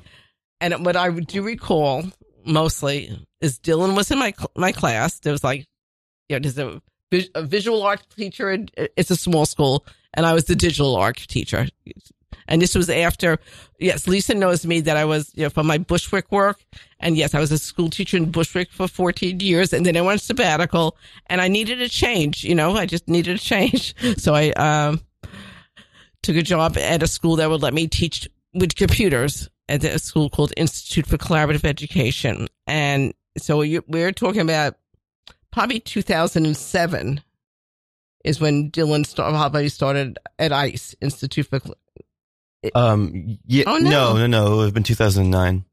[0.60, 2.04] And what I do recall
[2.46, 5.20] mostly is Dylan was in my my class.
[5.20, 5.68] There was like,
[6.30, 6.82] you know, there's a,
[7.36, 8.50] a visual art teacher.
[8.50, 9.86] and It's a small school,
[10.16, 11.68] and I was the digital art teacher.
[12.48, 13.40] And this was after,
[13.80, 16.64] yes, Lisa knows me that I was, you know, from my Bushwick work.
[17.00, 19.74] And yes, I was a school teacher in Bushwick for 14 years.
[19.74, 22.44] And then I went sabbatical and I needed a change.
[22.44, 23.96] You know, I just needed a change.
[24.18, 25.02] So I, um,
[26.24, 30.00] took a job at a school that would let me teach with computers at a
[30.00, 32.48] school called Institute for Collaborative Education.
[32.66, 34.76] And so we're talking about
[35.52, 37.22] probably 2007
[38.24, 41.62] is when Dylan started, started at ICE, Institute for
[42.76, 43.38] Um.
[43.46, 43.64] Yeah.
[43.68, 43.90] Oh, no.
[43.90, 44.18] no.
[44.18, 44.54] no, no.
[44.54, 45.66] It would have been two thousand nine.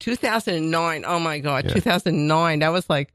[0.00, 1.04] 2009.
[1.06, 1.72] Oh my God, Yeah.
[1.72, 2.58] 2009.
[2.58, 3.14] That was like,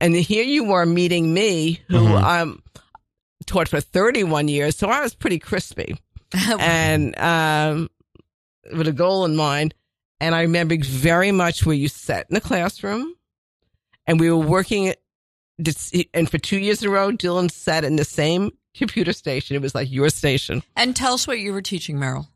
[0.00, 2.22] and here you were meeting me, who Mhm.
[2.22, 2.62] um
[3.46, 5.96] taught for 31 years, so I was pretty crispy
[6.60, 7.88] and um
[8.76, 9.74] with a goal in mind.
[10.20, 13.14] And I remember very much where you sat in the classroom,
[14.06, 14.88] and we were working.
[14.88, 14.98] at-
[16.12, 19.56] And for two years in a row, Dylan sat in the same computer station.
[19.56, 20.62] It was like your station.
[20.76, 22.26] and tell us what you were teaching, Meryl.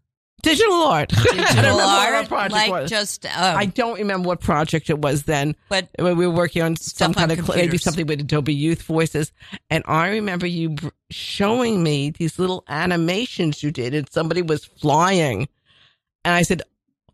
[0.42, 1.10] Digital art.
[1.16, 2.90] I don't Digital remember what art, project like was.
[2.90, 3.24] just.
[3.24, 5.56] Oh, I don't remember what project it was then.
[5.70, 8.20] but when we were working on some Stuff on kind of cl- maybe something with
[8.20, 9.32] Adobe Youth Voices,
[9.70, 14.66] and I remember you br- showing me these little animations you did, and somebody was
[14.66, 15.48] flying,
[16.26, 16.60] and I said,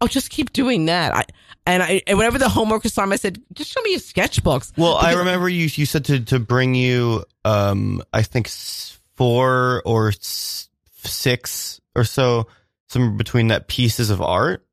[0.01, 1.25] "Oh, just keep doing that." I
[1.67, 4.95] and I and whenever the homework assignment, I said, "Just show me your sketchbooks." Well,
[4.97, 5.69] I remember you.
[5.73, 7.23] You said to to bring you.
[7.45, 8.03] Um.
[8.13, 12.47] I think s- four or six or so,
[12.89, 14.65] somewhere between that pieces of art.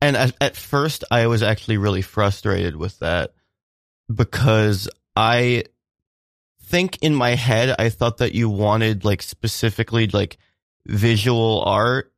[0.00, 3.34] And at, at first, I was actually really frustrated with that
[4.12, 5.62] because I
[6.64, 10.38] think in my head I thought that you wanted like specifically like
[10.84, 12.12] visual art,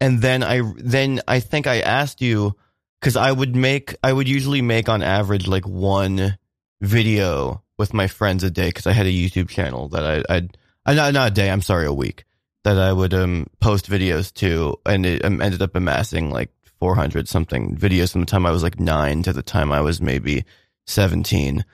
[0.00, 2.54] and then I then I think I asked you
[3.00, 6.38] because I would make I would usually make on average like one
[6.80, 10.56] video with my friends a day because I had a YouTube channel that I I'd
[10.86, 12.24] uh, not not a day I'm sorry a week
[12.62, 17.28] that I would um post videos to and it um, ended up amassing like 400
[17.28, 20.44] something videos from the time I was like nine to the time I was maybe
[20.86, 21.64] 17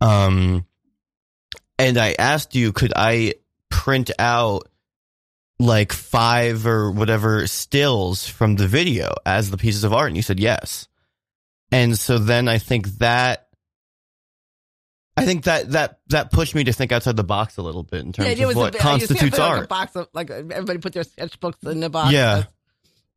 [0.00, 0.66] um
[1.78, 3.34] and I asked you could I
[3.70, 4.68] print out
[5.60, 10.08] like five or whatever stills from the video as the pieces of art?
[10.08, 10.88] And you said yes.
[11.70, 13.43] And so then i think that
[15.16, 18.00] i think that that that pushed me to think outside the box a little bit
[18.04, 20.30] in terms it was of what bit- constitutes put, like, art A box of like
[20.30, 22.12] everybody put their sketchbooks in the box.
[22.12, 22.44] Yeah.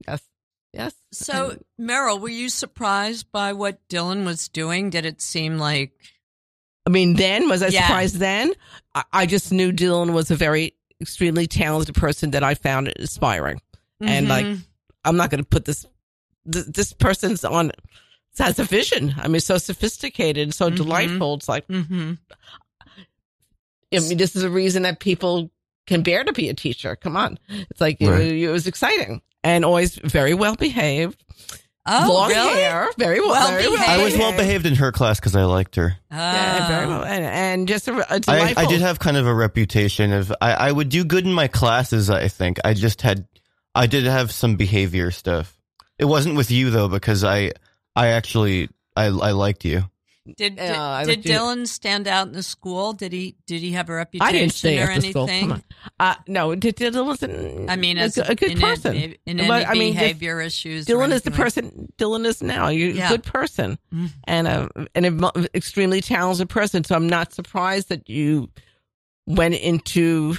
[0.07, 0.21] Yes.
[0.73, 0.93] Yes.
[1.11, 4.91] So, Meryl, were you surprised by what Dylan was doing?
[4.91, 5.93] Did it seem like
[6.85, 7.87] I mean, then was I Yeah.
[7.87, 8.15] surprised?
[8.17, 8.53] Then
[8.93, 13.59] I, I just knew Dylan was a very extremely talented person that I found inspiring.
[13.99, 14.61] And like, Mhm.
[15.03, 15.85] I'm not going to put this.
[16.51, 17.71] Th- this person's on
[18.39, 19.15] has a vision.
[19.17, 20.75] I mean, so sophisticated, so Mhm.
[20.77, 21.35] delightful.
[21.35, 22.17] It's like, Mhm.
[23.93, 25.49] I mean, this is a reason that people
[25.85, 26.95] can bear to be a teacher.
[26.95, 28.31] Come on, it's like it, Right.
[28.31, 31.23] it was exciting and always very well behaved.
[31.89, 32.53] Oh, long really?
[32.55, 33.77] hair, very well, Well very well.
[33.77, 33.89] behaved.
[34.01, 35.95] I was well behaved in her class because I liked her.
[36.11, 36.89] Yeah, very Oh.
[36.89, 38.63] well, and, and just a, a I, delightful.
[38.63, 41.47] I did have kind of a reputation of I, I would do good in my
[41.47, 42.09] classes.
[42.09, 43.25] I think I just had
[43.73, 45.53] I did have some behavior stuff.
[45.97, 47.53] It wasn't with you though because I
[47.97, 49.83] I actually I I liked you.
[50.25, 52.91] Did did, Yeah, did would do- Dylan stand out in the school?
[52.91, 55.23] Did he did he have a reputation I didn't stay or after school.
[55.29, 55.41] anything?
[55.49, 55.63] Come on.
[56.01, 57.69] Uh, no, D- Dylan wasn't.
[57.69, 58.95] I mean, a, as good- a good in person.
[58.95, 60.85] any, in any But, I mean, behavior issues.
[60.85, 61.93] Dylan is the anything like- person.
[61.97, 62.67] Dylan is now.
[62.67, 63.07] You're Yeah.
[63.07, 64.09] a good person Mhm.
[64.25, 66.83] and a an extremely talented person.
[66.83, 68.49] So I'm not surprised that you
[69.25, 70.35] went into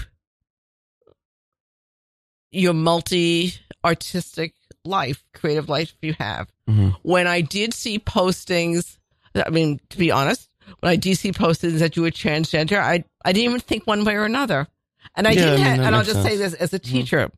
[2.51, 4.53] your multi artistic
[4.85, 6.49] life, creative life you have.
[6.69, 6.95] Mhm.
[7.03, 8.99] When I did see postings,
[9.35, 10.49] I mean, to be honest,
[10.81, 14.05] when I did see postings that you were transgender, I I didn't even think one
[14.05, 14.69] way or another.
[15.17, 15.55] And I Yeah, didn't.
[15.55, 17.31] I mean, have, and I'll makes just say this as a teacher.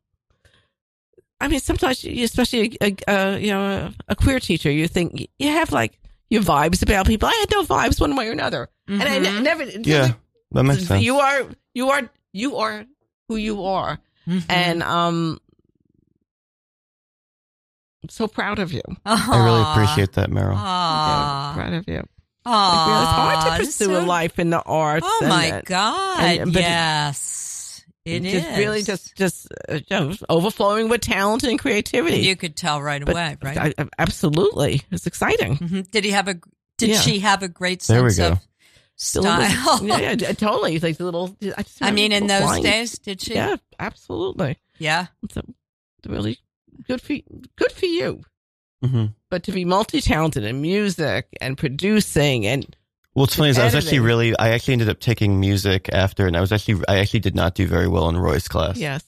[1.41, 3.63] I mean, sometimes, especially a, a, a you know
[4.09, 7.29] a, a queer teacher, you think you have like your vibes about people.
[7.29, 9.43] I had no vibes one way or another, and I ne- Mhm.
[9.43, 9.65] never.
[9.65, 10.13] Yeah,
[10.53, 11.03] that makes sense.
[11.03, 12.85] You are you are you are
[13.29, 14.45] who you are, Mhm.
[14.49, 15.39] and um,
[18.03, 18.83] I'm so proud of you.
[19.05, 20.57] I really appreciate that, Meryl.
[20.57, 21.55] Aww.
[21.55, 22.03] proud of you.
[22.47, 22.47] Aww.
[22.47, 25.07] Like, it's hard to That's pursue a life in the arts.
[25.09, 26.21] Oh my and- God!
[26.25, 28.33] and- but it- yes, it is.
[28.43, 32.19] just really just just uh, you know, overflowing with talent and creativity.
[32.21, 33.59] you could tell right But away, right?
[33.79, 35.59] I- I- absolutely, it's exciting.
[35.59, 35.91] Mhm.
[35.91, 36.37] Did he have a?
[36.79, 37.01] Did Yeah.
[37.01, 38.33] she have a great There we sense go.
[38.33, 38.49] of
[38.97, 39.85] style?
[39.85, 40.79] yeah, yeah, totally.
[40.79, 41.37] Like the little.
[41.57, 42.63] I, just I mean, in those flying.
[42.63, 43.35] days, did she?
[43.35, 44.57] yeah, absolutely.
[44.79, 45.09] Yeah.
[45.23, 45.43] It's a,
[46.09, 46.39] really
[46.87, 47.15] good for
[47.57, 48.23] good for you.
[48.85, 52.77] hmm But to be multi talented in music and producing and
[53.15, 56.27] Well, it's funny is I was actually really I actually ended up taking music after,
[56.27, 58.77] and I was actually I actually did not do very well in Roy's class.
[58.79, 59.05] yes,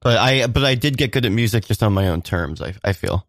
[0.00, 2.60] But I but I did get good at music just on my own terms.
[2.62, 3.26] I I feel.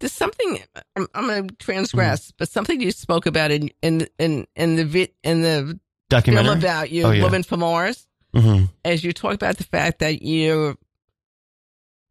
[0.00, 0.58] there's something
[0.96, 4.84] I'm, I'm going to transgress, but something you spoke about in in in in the
[4.84, 6.58] vi- in the film Documentary.
[6.58, 7.22] about you, Oh, yeah.
[7.22, 8.06] Woman from Mars.
[8.34, 10.76] hmm as you talk about the fact that your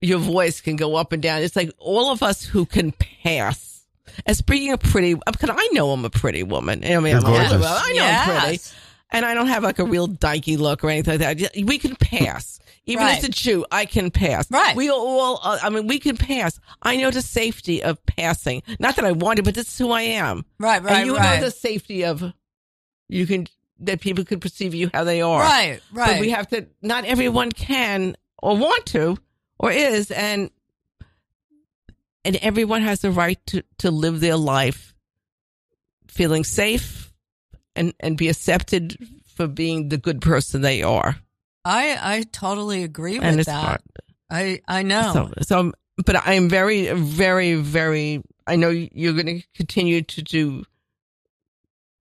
[0.04, 1.42] your voice can go up and down.
[1.42, 3.86] It's like all of us who can pass
[4.26, 5.16] as being a pretty.
[5.16, 6.84] Because I know I'm a pretty woman.
[6.84, 7.62] I mean, I'm older, gorgeous.
[7.62, 8.76] well, I know I'm pretty, Yes.
[9.12, 11.52] and I don't have like a real dykey look or anything like that.
[11.66, 12.60] We can pass.
[12.86, 13.18] Even Right.
[13.18, 14.52] as a Jew, I can pass.
[14.52, 14.76] Right.
[14.76, 16.60] We all, uh, I mean, we can pass.
[16.82, 18.62] I know the safety of passing.
[18.78, 20.44] Not that I want to, but this is who I am.
[20.60, 20.84] Right.
[20.84, 20.98] Right.
[20.98, 21.40] and you right.
[21.40, 22.22] know the safety of
[23.08, 23.48] you can,
[23.80, 25.40] that people can perceive you how they are.
[25.40, 25.80] right.
[25.94, 26.12] Right.
[26.12, 29.18] But we have to, not everyone can or want to
[29.64, 30.12] or is.
[30.12, 30.50] And,
[32.26, 34.94] and everyone has the right to, to live their life
[36.08, 37.12] feeling safe
[37.76, 38.98] and, and be accepted
[39.36, 41.16] for being the good person they are.
[41.66, 43.64] I I totally agree and with that.
[43.64, 43.82] hard.
[44.30, 45.12] I I know.
[45.14, 45.72] So, so,
[46.06, 50.66] but I am very, very, very, I know you're going to continue to do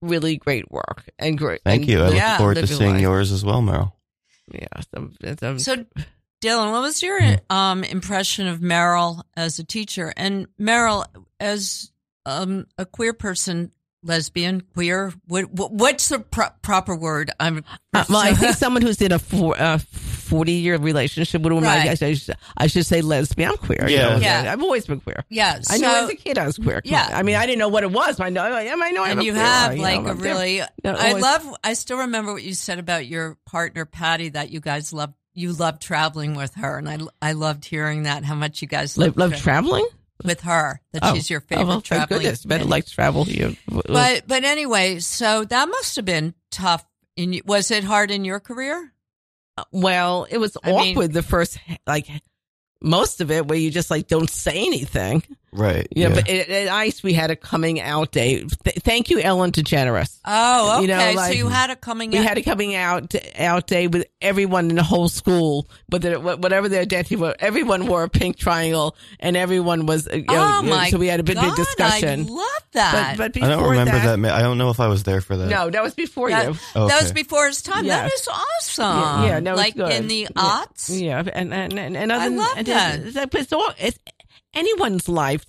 [0.01, 1.61] really great work and great.
[1.63, 1.99] Thank and you.
[1.99, 2.29] I live- Yeah.
[2.31, 3.01] look forward to seeing life.
[3.01, 3.93] yours as well, Meryl.
[4.51, 4.67] Yeah.
[4.93, 5.85] So, so, So,
[6.43, 10.13] Dylan, what was your um, impression of Meryl as a teacher?
[10.17, 11.05] And Meryl,
[11.39, 11.91] as
[12.25, 13.71] um, a queer person,
[14.03, 17.31] lesbian, queer, what, what, what's the pro- proper word?
[17.39, 21.51] I'm Uh, well, I think someone who's in a four, uh, 40 year relationship with
[21.53, 22.01] a woman, I, Right.
[22.03, 23.51] I, should, I should say lesbian.
[23.51, 23.87] I'm queer.
[23.87, 24.09] you Yeah.
[24.09, 24.51] know, Yeah.
[24.51, 25.23] I've always been queer.
[25.29, 25.59] yeah.
[25.69, 26.81] I know as a kid I was queer.
[26.81, 27.05] Come Yeah.
[27.07, 27.13] on.
[27.13, 28.17] I mean, I didn't know what it was.
[28.17, 28.83] but I know, I am.
[28.83, 30.95] I know I'm and a you queer, have you like know, a I'm really, No,
[30.97, 34.91] I love, I still remember what you said about your partner, Patty, that you guys
[34.91, 36.77] love, you loved traveling with her.
[36.77, 39.87] And I, I loved hearing that, how much you guys Love, love tra- traveling?
[40.23, 41.13] with her, that Oh.
[41.15, 42.21] she's your Oh, favorite well, thank traveling.
[42.21, 42.45] goodness.
[42.45, 43.55] Better like travel here.
[43.67, 46.85] But but anyway, so that must have been tough.
[47.15, 48.91] In was it hard in your career?
[49.57, 52.07] Uh, well, it was I mean- awkward the first, like,
[52.81, 55.23] most of it where you just like don't say anything.
[55.53, 55.87] Right.
[55.91, 56.15] Yeah, Yeah.
[56.15, 58.39] but at, at ICE we had a coming out day.
[58.43, 60.19] Th- thank you, Ellen DeGeneres.
[60.25, 60.81] Oh, okay.
[60.81, 62.23] You know, so you had a coming We out.
[62.25, 66.69] had a coming out out day with everyone in the whole school, but their- whatever
[66.69, 70.07] their identity was, everyone wore a pink triangle, and everyone was.
[70.11, 70.89] You know, oh you know, my!
[70.89, 72.21] So we had a big, God, big discussion.
[72.27, 73.15] I love that.
[73.17, 74.19] But, but I before don't remember that.
[74.19, 75.47] ma- I don't know if I was there for that.
[75.49, 76.49] No, that was before that, you.
[76.51, 76.87] Okay.
[76.87, 77.85] that was before his time.
[77.87, 78.21] That Yes.
[78.21, 78.99] is awesome.
[78.99, 79.91] Yeah, yeah, no, it's like good.
[79.91, 80.27] in the Yeah.
[80.35, 81.01] aughts.
[81.01, 82.99] Yeah, and and and, and other I than- love and that.
[83.01, 83.99] It's, it's, it's all, it's
[84.53, 85.45] anyone's life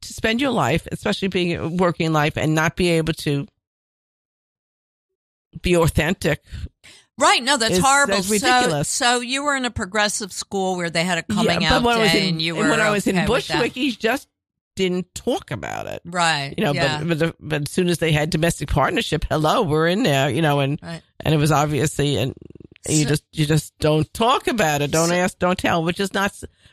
[0.00, 3.46] to, spend your life, especially being working life, and not be able to
[5.62, 6.42] be authentic.
[7.16, 7.42] Right.
[7.42, 8.14] No, that's It's- horrible.
[8.14, 8.88] that's ridiculous.
[8.88, 11.82] So, so you were in a progressive school where they had a coming yeah, out
[11.82, 13.26] but when I was day in, and you were when I was in okay that.
[13.26, 14.28] Bushwick, he just
[14.76, 16.00] didn't talk about it.
[16.04, 16.54] Right.
[16.56, 17.02] You know, yeah.
[17.02, 20.30] but but, but as soon as they had domestic partnership, hello, we're in there.
[20.30, 21.02] You know, and Right.
[21.20, 22.34] and it was obviously and
[22.88, 25.98] you So- just you just don't talk about it, don't So- ask, don't tell, which
[25.98, 26.32] is not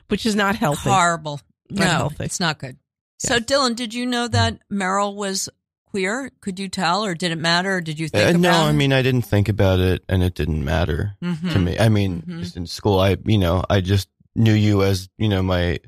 [0.09, 0.89] which is not healthy.
[0.89, 1.41] horrible.
[1.69, 2.23] Not no, healthy.
[2.25, 2.77] it's not good.
[3.19, 5.49] So, Dylan, did you know that Meryl was
[5.87, 6.31] queer?
[6.41, 7.75] Could you tell, or did it matter?
[7.77, 8.69] Or did you think Uh, about no, it?
[8.69, 11.53] I mean, I didn't think about it, and it didn't matter Mhm.
[11.53, 11.79] to me.
[11.79, 12.39] I mean, Mhm.
[12.39, 15.79] just in school, I, you know, I just knew you as, you know, my,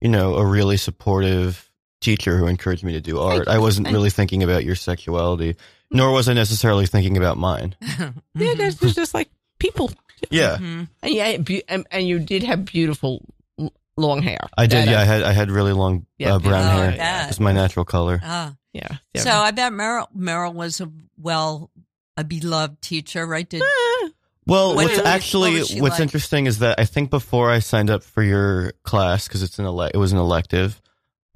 [0.00, 1.70] you know, a really supportive
[2.00, 3.46] teacher who encouraged me to do art.
[3.46, 3.52] you.
[3.52, 5.56] I wasn't Thank really thinking about your sexuality,
[5.90, 7.76] nor was I necessarily thinking about mine.
[8.34, 9.90] Yeah, there's, there's just like people,
[10.30, 10.88] Yeah, Mhm.
[11.02, 11.36] and yeah,
[11.68, 13.34] and, and you did have beautiful l-
[13.96, 14.38] long hair.
[14.56, 14.86] I did.
[14.86, 16.92] That, Yeah, uh, I had, I had really long Yeah, uh, brown Oh, hair.
[16.92, 17.30] I bet.
[17.30, 18.20] It's my natural color.
[18.22, 18.54] Ah.
[18.72, 18.88] yeah.
[19.14, 19.20] yeah.
[19.22, 21.70] So I bet Meryl Meryl was a well
[22.16, 23.48] a beloved teacher, right?
[23.48, 24.08] Did Eh,
[24.46, 26.00] Well, What what's was- actually what what's like?
[26.00, 29.64] interesting is that I think before I signed up for your class because it's an
[29.64, 30.80] ele- it was an elective.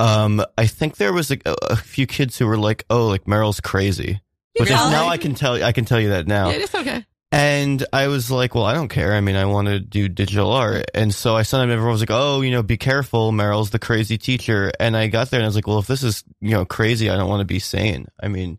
[0.01, 3.61] Um, I think there was a, a few kids who were like, "Oh, like Meryl's
[3.61, 4.21] crazy,"
[4.57, 4.91] which is, Really?
[4.93, 6.51] now I can tell I can tell you that now.
[6.51, 7.05] yeah, it's okay.
[7.31, 9.12] And I was like, "Well, I don't care.
[9.14, 11.74] I mean, I want to do digital art." And so I signed up.
[11.74, 13.33] Everyone was like, "Oh, you know, be careful.
[13.33, 16.03] Meryl's the crazy teacher." And I got there and I was like, "Well, if this
[16.03, 18.07] is you know crazy, I don't want to be sane.
[18.22, 18.59] I mean."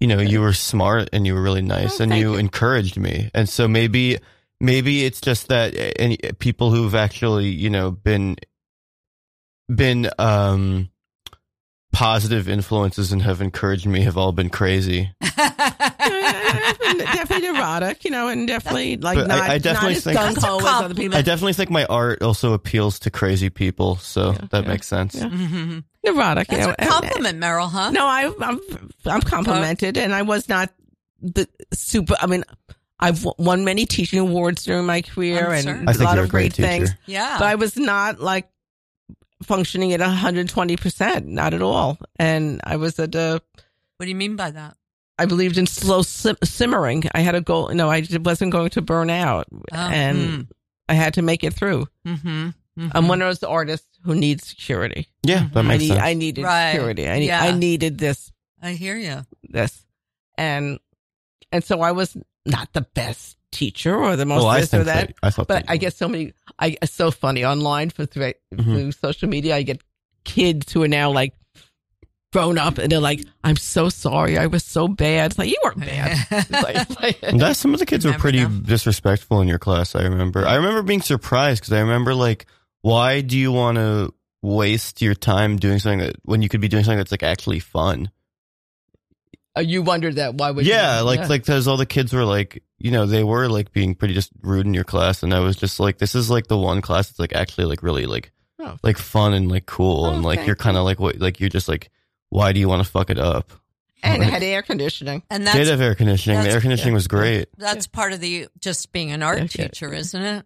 [0.00, 2.38] You know, you were smart and you were really nice Oh, and you you.
[2.38, 3.30] encouraged me.
[3.34, 4.18] And so maybe
[4.60, 8.36] maybe it's just that uh, any people who've actually you know been
[9.72, 10.88] been um
[11.92, 15.12] positive influences and have encouraged me have all been crazy
[16.98, 20.36] definitely neurotic, you know, and definitely like But not, I definitely not as think- gung
[20.44, 21.16] ho as other people.
[21.18, 24.86] i definitely think my art also appeals to crazy people so Yeah, that yeah, makes
[24.88, 25.28] sense yeah.
[25.28, 25.84] Mhm.
[26.04, 26.74] neurotic, you That's know.
[26.78, 27.90] a and- compliment, Meryl, huh?
[27.90, 28.60] No, I, I'm
[29.06, 30.70] I'm complimented, and I was not
[31.20, 32.14] the super.
[32.20, 32.44] I mean,
[33.00, 35.74] I've won many teaching awards during my career, I'm and sure.
[35.86, 36.90] i a think lot you're of a great great things.
[37.06, 37.36] Yeah.
[37.38, 38.48] But I was not like
[39.42, 41.98] functioning at 120 percent, not at all.
[42.18, 43.42] And I was at a.
[43.96, 44.76] what do you mean by that?
[45.18, 47.04] I believed in slow sim- simmering.
[47.14, 47.68] I had a goal.
[47.74, 50.46] No, I wasn't going to burn out, Oh, and
[50.88, 51.86] I had to make it through.
[52.06, 52.50] Mm-hmm.
[52.92, 55.08] I'm one of those artists who needs security.
[55.24, 56.70] yeah that I, makes need, sense I needed Right.
[56.72, 57.08] security.
[57.08, 57.42] I, need, Yeah.
[57.42, 58.30] I needed this
[58.62, 59.26] I hear you.
[59.42, 59.84] this
[60.36, 60.78] and
[61.50, 62.16] and so I was
[62.46, 65.30] not the best teacher or the most well i this or think that, that, i
[65.30, 66.32] thought but that I you get so many.
[66.58, 68.62] I it's so funny online for through, Mhm.
[68.64, 69.56] through social media.
[69.56, 69.80] I get
[70.24, 71.34] kids who are now like
[72.32, 75.56] grown up and they're like, "I'm so sorry, I was so bad." It's like you
[75.64, 76.46] weren't bad.
[76.50, 78.48] Like- like- that some of the kids were pretty know.
[78.62, 82.46] disrespectful in your class i remember i remember being surprised because i remember like
[82.82, 84.12] why do you want to
[84.42, 87.58] waste your time doing something that when you could be doing something that's like actually
[87.60, 88.10] fun
[89.56, 91.04] Uh, you wondered that why would yeah, you?
[91.04, 94.14] like like because all the kids were like, you know, they were like being pretty
[94.14, 96.80] just rude in your class, and I was just like, this is like the one
[96.80, 98.76] class that's like actually like really like Oh.
[98.82, 101.40] like fun and like cool, Oh, and like thank you're kind of like what like
[101.40, 101.90] you're just like,
[102.30, 103.52] why do you want to fuck it up?
[104.02, 105.22] and Like, had air conditioning.
[105.28, 106.40] And did have air conditioning.
[106.42, 107.48] The air conditioning was great.
[107.56, 109.68] that's part of the just being an art Yeah, yeah.
[109.68, 110.44] teacher, isn't it?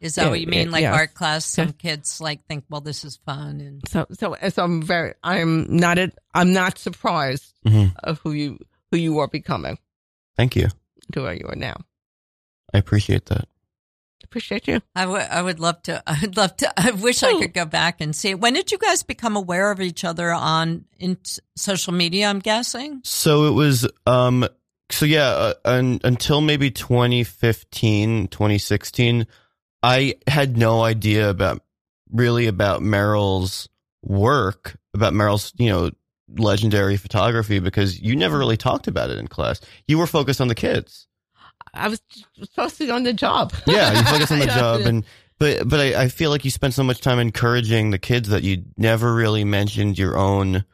[0.00, 0.66] Is that Yeah, what you mean?
[0.66, 0.94] yeah, Like yeah.
[0.94, 4.82] art class, some kids like think, well, this is fun, and So so so I'm
[4.82, 5.14] very.
[5.22, 5.98] I'm not.
[5.98, 7.92] A, I'm not surprised Mhm.
[8.02, 8.58] of who you
[8.90, 9.78] who you are becoming
[10.36, 10.68] Thank you.
[11.12, 11.76] to where you are now.
[12.74, 13.48] I appreciate that.
[14.32, 14.80] Appreciate you.
[14.96, 16.02] I would I would love to.
[16.06, 16.72] I would love to.
[16.80, 17.40] I wish I Hmm.
[17.40, 18.34] could go back and see.
[18.34, 21.18] When did you guys become aware of each other on in
[21.54, 22.28] social media?
[22.28, 23.02] I'm guessing.
[23.04, 24.48] So it was um
[24.90, 29.26] so yeah, uh, un, until maybe 2015, 2016,
[29.82, 31.62] I had no idea about
[32.10, 33.68] really about Meryl's
[34.02, 35.90] work, about Meryl's, you know,
[36.38, 39.60] legendary photography because you never really talked about it in class.
[39.86, 41.06] You were focused on the kids.
[41.74, 42.00] I was
[42.42, 43.52] supposed to be on the job.
[43.66, 45.04] Yeah, you focused on the job and
[45.38, 48.42] but but I, I feel like you spent so much time encouraging the kids that
[48.42, 50.64] you never really mentioned your own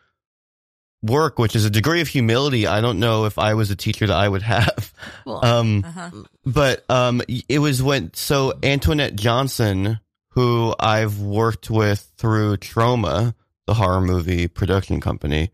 [1.03, 2.66] work, which is a degree of humility.
[2.66, 4.92] I don't know if I was a teacher that I would have.
[5.24, 6.11] Well, Um, Uh-huh.
[6.44, 13.34] but um, it was when so Antoinette Johnson, who I've worked with through Trauma,
[13.66, 15.51] the horror movie production company,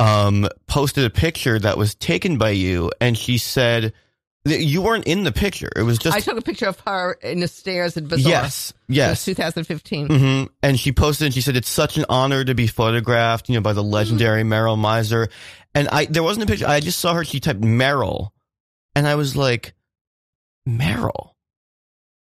[0.00, 3.92] um, posted a picture that was taken by you, and she said
[4.56, 5.70] you weren't in the picture.
[5.76, 8.30] It was just I took a picture of her in the stairs at Bizarre.
[8.30, 9.24] yes, yes.
[9.24, 10.06] 2015.
[10.08, 13.54] hmm And she posted and she said, it's such an honor to be photographed, you
[13.54, 15.28] know, by the legendary Meryl Meisler.
[15.74, 16.66] And I, there wasn't a picture.
[16.66, 17.24] I just saw her.
[17.24, 18.30] She typed Meryl
[18.94, 19.74] and I was like,
[20.68, 21.30] Meryl.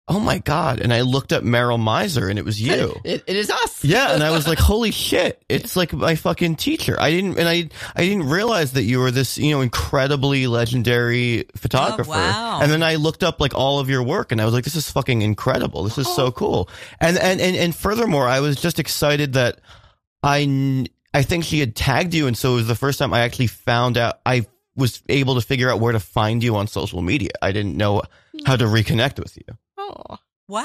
[0.06, 0.80] Oh my God.
[0.80, 2.94] And I looked up Meryl Meisler and it was you.
[3.04, 3.82] It, it is us.
[3.84, 5.42] Yeah, and I was like, "Holy shit!
[5.48, 9.10] It's like my fucking teacher." I didn't, and I, I didn't realize that you were
[9.10, 12.10] this, you know, incredibly legendary photographer.
[12.10, 12.60] Oh, wow.
[12.62, 14.76] And then I looked up like all of your work, and I was like, "This
[14.76, 15.84] is fucking incredible!
[15.84, 16.14] This is Oh.
[16.16, 16.68] so cool."
[17.00, 19.60] And and and and furthermore, I was just excited that
[20.22, 23.20] I, I think she had tagged you, and so it was the first time I
[23.20, 24.20] actually found out.
[24.26, 24.46] I
[24.76, 27.30] was able to figure out where to find you on social media.
[27.40, 28.02] I didn't know
[28.44, 29.44] how to reconnect with you.
[29.96, 30.16] Oh,
[30.46, 30.62] Wow.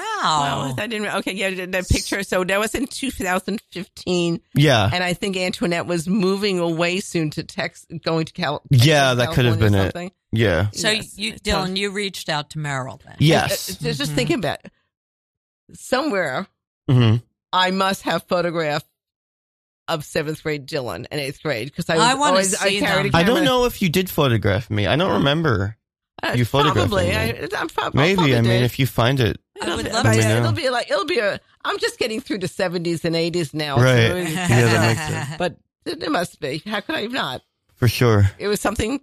[0.75, 1.07] well, I didn't.
[1.19, 2.23] Okay, yeah, the- the picture.
[2.23, 7.43] So that was in 2015, Yeah, and I think Antoinette was moving away soon to
[7.43, 8.61] Tex, going to Cal.
[8.69, 10.13] Yeah, Texas, that could have been or it.
[10.34, 11.17] yeah, so Yes.
[11.17, 13.15] you, So- Dylan, you reached out to Meryl then.
[13.19, 13.69] yes.
[13.69, 14.15] Uh, Just, just Mhm.
[14.15, 14.71] thinking about it.
[15.73, 16.47] somewhere
[16.89, 17.15] hmm
[17.53, 18.84] I must have photograph
[19.88, 22.80] of seventh grade Dylan and eighth grade because I, I was wanna always see I
[22.80, 23.15] carried them.
[23.15, 24.86] a I don't know if you did photograph me.
[24.88, 25.77] I don't remember.
[26.22, 27.07] Uh, you photographed probably.
[27.09, 27.15] me.
[27.15, 28.15] I, I'm prob- Maybe.
[28.15, 28.63] probably I mean, did.
[28.63, 30.20] if you find it, I It'll would be- love but to.
[30.20, 31.39] It'll be like it'll be a.
[31.65, 34.07] I'm just getting through the 70s and 80s now, Right.
[34.07, 35.38] so it- Yeah, that makes sense.
[35.38, 36.61] but it, it must be.
[36.65, 37.41] How could I not?
[37.76, 38.30] for sure.
[38.38, 38.99] It was something.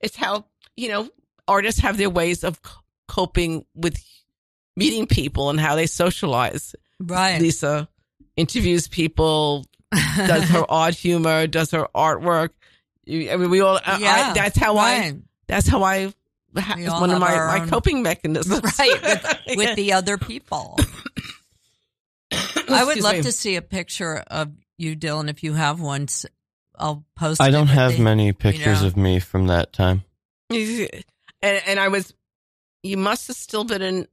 [0.00, 0.44] It's how
[0.76, 1.08] you know
[1.48, 2.70] artists have their ways of c-
[3.08, 3.96] coping with
[4.76, 6.74] meeting people and how they socialize.
[7.00, 7.40] Right.
[7.40, 7.88] Lisa
[8.36, 9.64] interviews people,
[10.16, 12.50] does her odd humor, does her artwork.
[13.08, 13.78] I mean, we all.
[13.98, 14.30] Yeah.
[14.30, 15.14] I, that's how I.
[15.46, 16.12] That's how I.
[16.62, 18.60] ha- We one of my, my coping mechanisms.
[18.78, 19.02] Right.
[19.02, 20.78] With, with the other people.
[22.68, 23.22] I would love me.
[23.22, 26.08] to see a picture of you, Dylan, if you have one.
[26.76, 28.88] I'll post I don't with have the- many pictures know.
[28.88, 30.02] of me from that time.
[30.50, 30.88] and
[31.42, 32.12] and I was.
[32.82, 34.08] You must have still been in.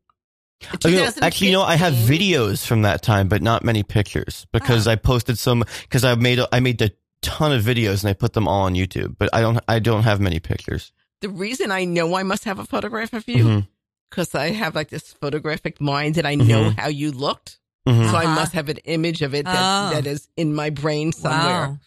[0.85, 4.45] Oh, you know, actually, no, I have videos from that time, but not many pictures
[4.53, 4.91] because Ah.
[4.91, 6.91] I posted some because I made a, I made a
[7.23, 10.03] ton of videos and I put them all on YouTube, but I don't I don't
[10.03, 10.91] have many pictures.
[11.21, 13.63] The reason I know I must have a photograph of you
[14.09, 16.79] because I have like this photographic mind and I know Mhm.
[16.79, 17.59] how you looked.
[17.87, 18.09] Mhm.
[18.11, 18.35] So I Uh-huh.
[18.35, 19.93] must have an image of it that, Oh.
[19.95, 21.67] that is in my brain somewhere.
[21.69, 21.77] Wow.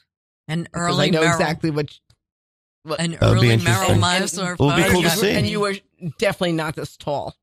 [0.49, 1.99] An early I know Meryl, exactly what.
[2.85, 4.01] what an early be Meryl interesting.
[4.01, 4.53] Meisler.
[4.55, 5.31] It would be and cool you to were- see.
[5.33, 5.75] And you were
[6.19, 7.35] definitely not this tall.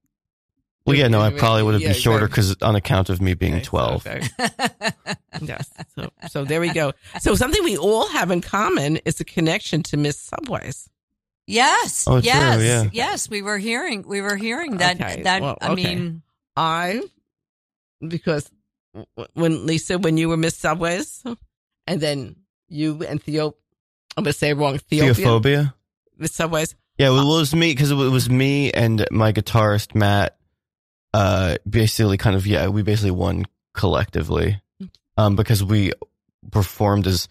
[0.86, 2.54] Well, yeah, no, I probably would have Yeah, been shorter exactly.
[2.54, 4.08] because on account of me being Okay, so- twelve.
[4.08, 4.28] okay.
[5.42, 5.70] Yes.
[5.96, 6.94] So, so there we go.
[7.20, 10.90] So something we all have in common is a connection to Miss Subways.
[11.48, 12.06] Yes.
[12.08, 12.62] Oh, true, yes.
[12.62, 12.90] yeah.
[12.92, 13.30] Yes.
[13.30, 14.04] We were hearing.
[14.08, 15.02] We were hearing that.
[15.02, 15.42] Okay, That.
[15.42, 16.22] well, I mean.
[16.56, 17.02] I,
[18.06, 18.50] because
[19.34, 21.24] when Lisa, when you were Miss Subways,
[21.88, 22.36] and then
[22.68, 23.56] you and Theo,
[24.18, 25.74] I'm going to say it wrong, Theopia, Theophobia.
[26.18, 26.76] Miss Subways.
[26.98, 30.38] Yeah, well, it was me because it was me and my guitarist Matt.
[31.14, 34.62] Uh, basically, kind of yeah, we basically won collectively,
[35.18, 35.92] um, because we
[36.52, 37.28] performed as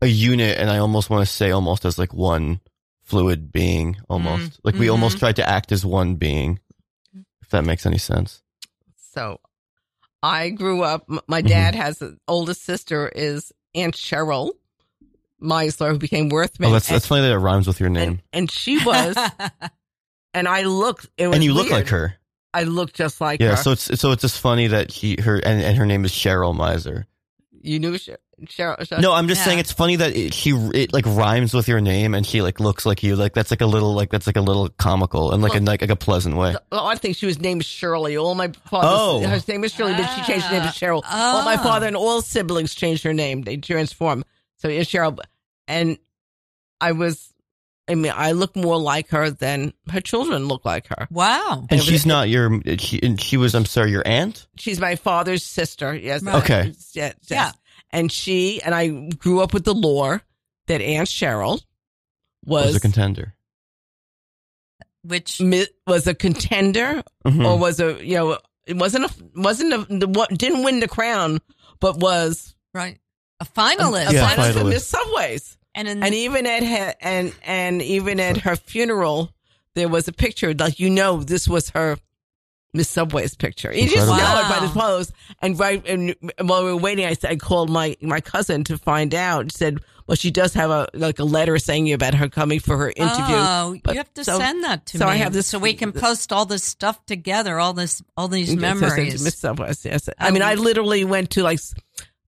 [0.00, 2.60] a unit, and I almost want to say almost as like one
[3.04, 4.92] fluid being, almost like we mhm.
[4.92, 6.58] almost tried to act as one being.
[7.42, 8.42] If that makes any sense.
[9.12, 9.38] So
[10.22, 11.48] I grew up, m- my Mhm.
[11.48, 14.52] dad has an oldest sister is Aunt Cheryl
[15.42, 16.68] Meisler, who became Worthman.
[16.68, 19.16] Oh, that's and, that's funny that it rhymes with your name, and, and she was,
[20.34, 22.14] and I looked, it was and you look like her.
[22.54, 23.56] I looked just like Yeah, her.
[23.56, 26.54] so it's so it's just funny that he her and, and her name is Cheryl
[26.56, 27.04] Meisler.
[27.50, 27.98] you knew
[28.46, 28.78] Cheryl.
[28.78, 29.44] Cheryl No, I'm just Yeah.
[29.46, 32.60] saying it's funny that it, she it like rhymes with your name and she like
[32.60, 33.16] looks like you.
[33.16, 35.64] Like that's like a little like that's like a little comical and like a Well-
[35.64, 36.54] like, like a pleasant way.
[36.70, 38.16] Well, I think she was named Shirley.
[38.16, 39.26] All my father, Oh.
[39.26, 41.02] her name is Shirley, but she changed her name to Cheryl.
[41.04, 41.36] Ah.
[41.38, 41.62] All my Oh.
[41.62, 43.42] father and all siblings changed her name.
[43.42, 44.24] They transformed.
[44.56, 45.18] So it's Cheryl.
[45.68, 45.98] And
[46.80, 47.32] I was,
[47.88, 51.06] I mean, I look more like her than her children look like her.
[51.10, 51.66] wow.
[51.70, 54.46] And it she's was- not your she and she was I'm sorry your aunt.
[54.56, 55.94] She's my father's sister.
[55.94, 56.22] Yes.
[56.22, 56.34] Right.
[56.36, 56.64] Okay.
[56.66, 57.14] Yes, yes.
[57.28, 57.52] Yeah.
[57.94, 60.20] And she, and I grew up with the lore
[60.66, 61.62] that Aunt Cheryl
[62.44, 63.34] Was, was, a contender.
[65.02, 65.40] Which.
[65.40, 67.44] mi- was a contender Mhm.
[67.46, 70.88] or was a you know it wasn't a wasn't a the, what didn't win the
[70.88, 71.40] crown
[71.80, 72.98] but was Right.
[73.40, 74.10] A a, finalist.
[74.10, 74.68] a Yeah, finalist for finalist.
[74.70, 79.30] Miss Subways And in and even at her and and even at her funeral
[79.74, 81.98] there was a picture like you know this was her
[82.74, 84.40] Miss Subway's picture you just know Incredible.
[84.56, 87.70] it by the pose and right and while we were waiting I, said- I called
[87.70, 91.24] my my cousin to find out She said well she does have a like a
[91.24, 94.38] letter saying you about her coming for her interview Oh, but- you have to so-
[94.38, 95.12] send that to so me.
[95.12, 98.54] I have this- so we can post all this stuff together, all this, all these
[98.56, 99.22] memories.
[99.22, 100.08] Miss Subways, yes.
[100.18, 101.60] I mean, I Um, literally went to like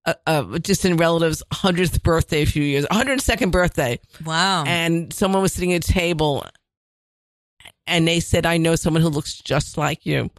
[0.07, 4.63] a, a distant relative's 100th birthday a few years, 102nd birthday, Wow.
[4.65, 6.47] and someone was sitting at a table
[7.87, 10.31] and they said, I know someone who looks just like you.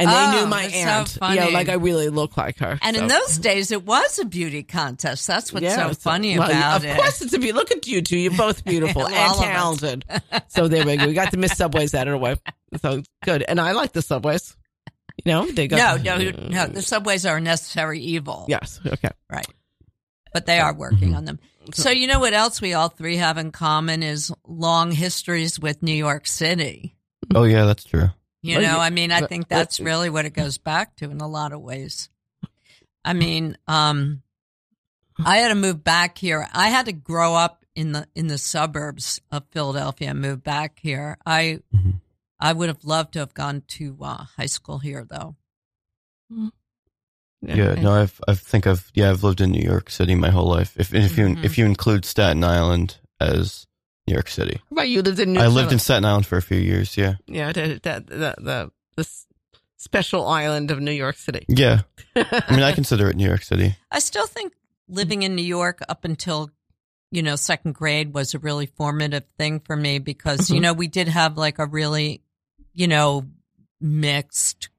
[0.00, 1.08] And they Oh, knew my that's so aunt.
[1.08, 1.36] funny.
[1.36, 2.78] Yeah, like I really look like her.
[2.82, 5.26] And So- in those days, it was a beauty contest.
[5.26, 6.90] That's what's Yeah, so funny well, about of it.
[6.92, 7.52] Of course, it's a beauty.
[7.52, 8.16] Look at you two.
[8.16, 10.04] You're both beautiful and talented.
[10.46, 11.06] so there we go.
[11.08, 12.36] We got the Miss Subways out of the way.
[12.80, 13.42] So good.
[13.42, 14.54] And I like the Subways.
[15.24, 15.76] You know, they go.
[15.76, 16.66] No, no, no.
[16.68, 18.44] The subways are a necessary evil.
[18.48, 18.78] Yes.
[18.86, 19.10] Okay.
[19.28, 19.46] Right.
[20.32, 21.16] But they are working Mhm.
[21.16, 21.40] on them.
[21.74, 25.82] So, you know what else we all three have in common is long histories with
[25.82, 26.96] New York City.
[27.34, 28.08] Oh yeah, that's true.
[28.42, 30.58] You Well, know, you- I mean, I but- think but- that's really what it goes
[30.58, 32.08] back to in a lot of ways.
[33.04, 34.22] I mean, um,
[35.24, 36.48] I had to move back here.
[36.52, 40.78] I had to grow up in the in the suburbs of Philadelphia and move back
[40.80, 41.16] here.
[41.26, 42.00] I Mhm.
[42.40, 45.36] I would have loved to have gone to uh, high school here, though.
[47.40, 50.48] Yeah, no, I've I think I've yeah I've lived in New York City my whole
[50.48, 50.74] life.
[50.76, 51.44] If if you Mhm.
[51.44, 53.66] if you include Staten Island as
[54.08, 54.88] New York City, Right.
[54.88, 55.34] You lived in.
[55.34, 56.96] New I lived in Staten Island for a few years.
[56.96, 57.52] Yeah, Yeah.
[57.52, 59.08] The the the the, the
[59.76, 61.44] special island of New York City.
[61.48, 61.82] yeah.
[62.16, 63.76] I mean, I consider it New York City.
[63.92, 64.52] I still think
[64.88, 66.50] living in New York up until
[67.12, 70.62] you know second grade was a really formative thing for me because you Mhm.
[70.62, 72.22] know we did have like a really
[72.74, 73.26] you know
[73.80, 74.70] mixed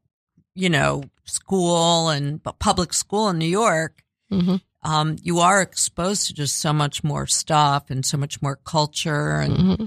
[0.56, 4.04] you know school and public school in New York.
[4.32, 4.56] Mm-hmm.
[4.82, 9.39] Um, you are exposed to just so much more stuff and so much more culture
[9.39, 9.86] and Mm-hmm.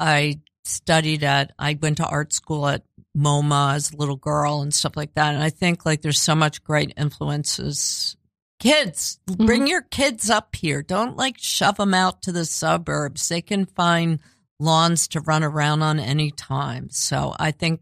[0.00, 2.82] I studied at, I went to art school at
[3.16, 5.34] MoMA as a little girl and stuff like that.
[5.34, 8.16] And I think like there's so much great influences.
[8.58, 10.82] Kids, bring your kids up here.
[10.82, 13.28] Don't like shove them out to the suburbs.
[13.28, 14.20] They can find
[14.58, 16.88] lawns to run around on any time.
[16.90, 17.80] So I think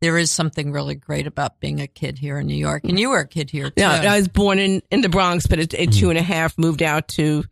[0.00, 2.84] there is something really great about being a kid here in New York.
[2.84, 3.80] And you were a kid here too.
[3.82, 6.58] Yeah, I was born in, in the Bronx, but at, at two and a half,
[6.58, 7.44] moved out to,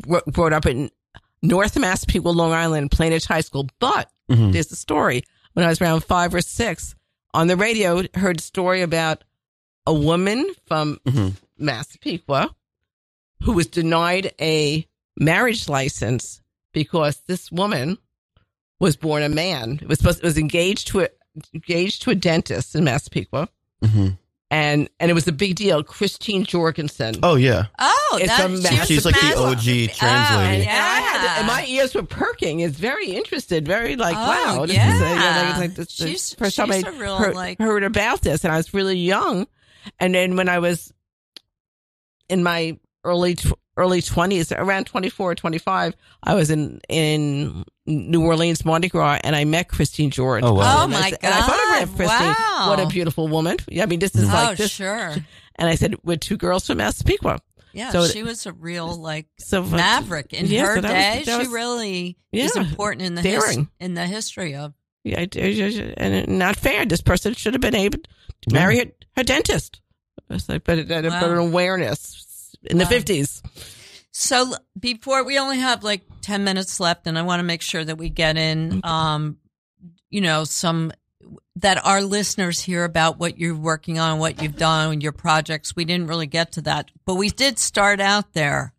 [0.00, 0.90] gr- brought up in
[1.42, 3.68] North Massapequa, Long Island, Plainedge High School.
[3.78, 4.52] But Mhm.
[4.52, 5.22] there's a story.
[5.52, 6.96] When I was around five or six,
[7.32, 9.22] on the radio, heard a story about
[9.86, 11.34] a woman from Mhm.
[11.58, 12.54] Massapequa
[13.42, 14.86] who was denied a
[15.18, 16.40] marriage license
[16.72, 17.98] because this woman
[18.80, 19.78] was born a man.
[19.80, 21.08] It was supposed, it was engaged to a,
[21.54, 23.48] engaged to a dentist in Massapequa
[23.84, 24.16] Mhm.
[24.50, 25.82] and and it was a big deal.
[25.82, 27.16] Christine Jorgensen.
[27.22, 29.36] Oh yeah, Oh, It's that, a she massive- was She's like the.
[29.36, 30.02] OG Oh, translator.
[30.02, 30.70] and, yeah.
[30.70, 32.60] and I had to- and my ears were perking.
[32.60, 34.66] It's very interested, very like Oh, wow.
[34.66, 34.94] This yeah.
[34.94, 35.20] is a, you know,
[35.50, 38.56] like, like this, the She's- time she's real, heard, like- heard about this, and I
[38.56, 39.46] was really young.
[40.00, 40.92] And then when I was
[42.28, 48.22] in my early tw- early twenties, around 24 or 25, I was in in New
[48.24, 50.42] Orleans Mardi Gras, and I met Christine George.
[50.44, 50.78] Oh, wow.
[50.80, 51.96] Oh, And I my said- And I photographed God.
[51.96, 52.28] Christine.
[52.38, 52.66] Wow.
[52.70, 53.56] What a beautiful woman!
[53.68, 54.70] Yeah, I mean, this is oh, like this.
[54.70, 55.14] sure.
[55.58, 57.40] And I said, we're two girls from Massapequa.
[57.72, 61.26] Yeah, So- she was a real like So maverick in Yeah, her so that was-
[61.26, 61.32] day.
[61.32, 63.68] she was- really is important in the his, daring.
[63.80, 64.72] in the history of.
[65.04, 66.84] Yeah, I- I- and not fair.
[66.86, 68.84] This person should have been able to marry her,
[69.16, 69.80] her dentist.
[70.28, 71.30] It's like, but, but Wow.
[71.30, 72.25] an awareness
[72.66, 72.90] in the Wow.
[72.90, 73.42] fifties.
[74.12, 77.84] So before we only have like ten minutes left, and I want to make sure
[77.84, 79.36] that we get in, um,
[80.10, 80.92] you know, some
[81.56, 85.74] that our listeners hear about what you're working on, what you've done, your projects.
[85.74, 88.72] We didn't really get to that, but we did start out there.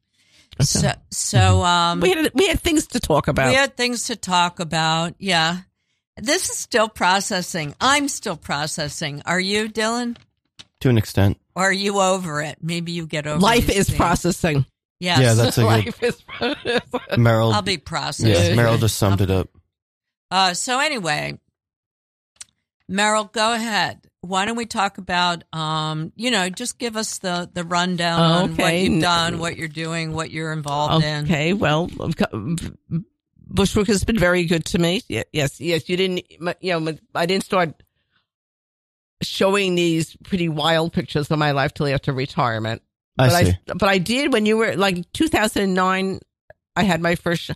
[0.62, 3.50] So, so um, We had we had things to talk about.
[3.50, 5.14] We had things to talk about.
[5.20, 5.58] Yeah.
[6.20, 7.76] This is still processing.
[7.80, 9.22] I'm still processing.
[9.28, 10.18] Are you, Dylan?
[10.82, 11.40] To an extent.
[11.56, 12.58] Or are you over it?
[12.62, 13.98] Maybe you get over Life these is things.
[13.98, 14.66] processing.
[15.00, 15.20] Yes.
[15.20, 15.68] Yeah, that's a good.
[15.68, 16.82] Life is processing.
[17.12, 17.54] Meryl.
[17.54, 18.32] I'll be processing.
[18.32, 19.50] yeah, Meryl just summed it up.
[20.30, 21.40] Uh, so anyway,
[22.92, 24.02] Meryl, go ahead.
[24.22, 28.58] Why don't we talk about, um, you know, just give us the, the rundown on
[28.58, 31.26] what you've done, what you're doing, what you're involved in.
[31.26, 31.90] Okay, well,
[33.48, 35.02] Bushwick has been very good to me.
[35.08, 35.88] Yes, yes.
[35.88, 36.24] You didn't,
[36.62, 37.82] you know, I didn't start
[39.22, 42.82] showing these pretty wild pictures of my life till after retirement.
[43.18, 43.52] I but see.
[43.52, 46.20] I, but I did when you were like 2009.
[46.76, 47.44] I had my first.
[47.44, 47.52] sh-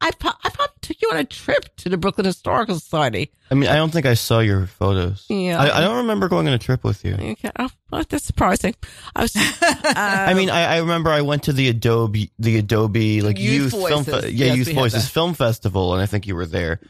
[0.00, 3.32] I pro- I probably took you on a trip to the Brooklyn Historical Society.
[3.50, 5.24] I mean, I don't think I saw your photos.
[5.30, 5.58] Yeah.
[5.58, 7.14] I, I don't remember going on a trip with you.
[7.14, 8.74] Okay, oh, well, that's surprising.
[9.16, 9.32] I was.
[9.36, 13.72] I um, mean, I, I remember I went to the Adobe, the Adobe like Youth
[13.72, 15.08] youth, film, fe- yeah, Yes, Youth Voices.
[15.08, 16.80] Film Festival, and I think you were there,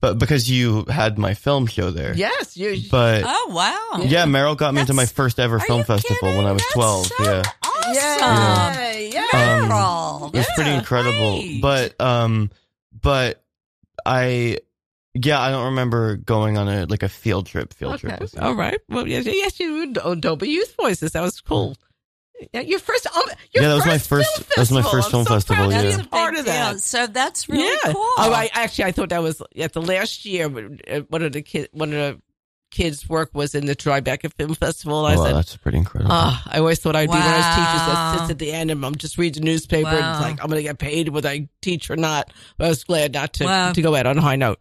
[0.00, 2.14] but because you had my film show there.
[2.14, 2.80] yes, you.
[2.90, 4.02] But Oh, wow.
[4.04, 6.36] yeah, Meryl got me into my first ever film festival kidding?
[6.36, 7.06] when I was That's twelve.
[7.06, 7.94] so yeah, Awesome.
[7.94, 9.20] yeah, yeah.
[9.20, 10.34] Um, Meryl.
[10.34, 11.38] it was pretty incredible.
[11.40, 11.60] great.
[11.62, 12.50] But um,
[13.00, 13.42] but
[14.04, 14.58] I.
[15.18, 17.72] Yeah, I don't remember going on a like a field trip.
[17.72, 18.08] Field Okay.
[18.08, 18.20] trip.
[18.20, 18.40] With you.
[18.42, 18.78] All right.
[18.90, 19.72] Well, yes, yes, you
[20.04, 21.12] were Adobe Youth Voices.
[21.12, 21.74] That was cool.
[22.52, 23.06] Yeah, your first.
[23.06, 23.22] Um,
[23.52, 25.82] your Yeah, that was my first- that was my first film so festival, to yeah.
[25.82, 26.54] That's a a part of deal.
[26.54, 26.80] that.
[26.80, 27.92] So that's really yeah.
[27.92, 27.94] cool.
[28.18, 30.46] Oh, I actually I thought that was at the last year.
[30.90, 32.20] uh, One of the kid, one of the
[32.70, 35.06] kids' work was in the Tribeca Film Festival.
[35.06, 36.12] I Oh, wow, said, that's pretty incredible.
[36.12, 38.70] Ah, I always thought I'd be one of those teachers that sits at the end
[38.70, 41.28] and I'm just reading the newspaper and it's like I'm going to get paid whether
[41.30, 42.30] I teach or not.
[42.58, 43.72] But I was glad not to Wow.
[43.72, 44.58] to go out on a high note.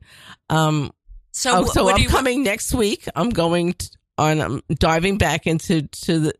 [0.49, 0.91] Um,
[1.31, 3.05] So, oh, so what I'm you, coming next week.
[3.15, 6.33] I'm going t on um, diving back into to the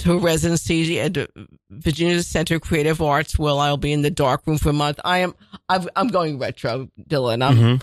[0.00, 1.16] to a residency at
[1.70, 5.00] Virginia Center of Creative Arts, where I'll be in the dark room for a month.
[5.04, 5.34] I am
[5.68, 7.42] I've, I'm going retro, Dylan.
[7.44, 7.82] I'm Mhm.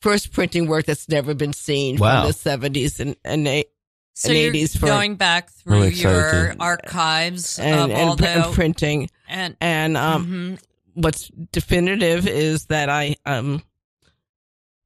[0.00, 2.22] first printing work that's never been seen Wow.
[2.22, 3.68] from the 70s and and eight-
[4.14, 8.16] so and you're 80s for- going back through Really your archives and, of and, all
[8.16, 9.10] the and printing.
[9.28, 10.58] and And um, mhm.
[10.94, 13.62] what's definitive is that I um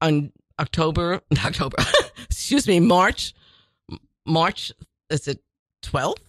[0.01, 1.77] on October October
[2.29, 3.33] excuse me March
[4.25, 4.71] March
[5.09, 5.39] is it
[5.81, 6.23] twelfth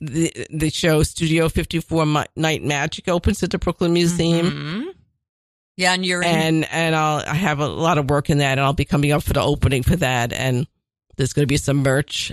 [0.00, 4.50] the the show Studio Fifty Four Night Magic opens at the Brooklyn Museum.
[4.50, 4.94] Mhm.
[5.76, 8.52] Yeah, and you're in, And and I'll I have a lot of work in that,
[8.52, 10.66] and I'll be coming up for the opening for that, and
[11.16, 12.32] there's going to be some merch.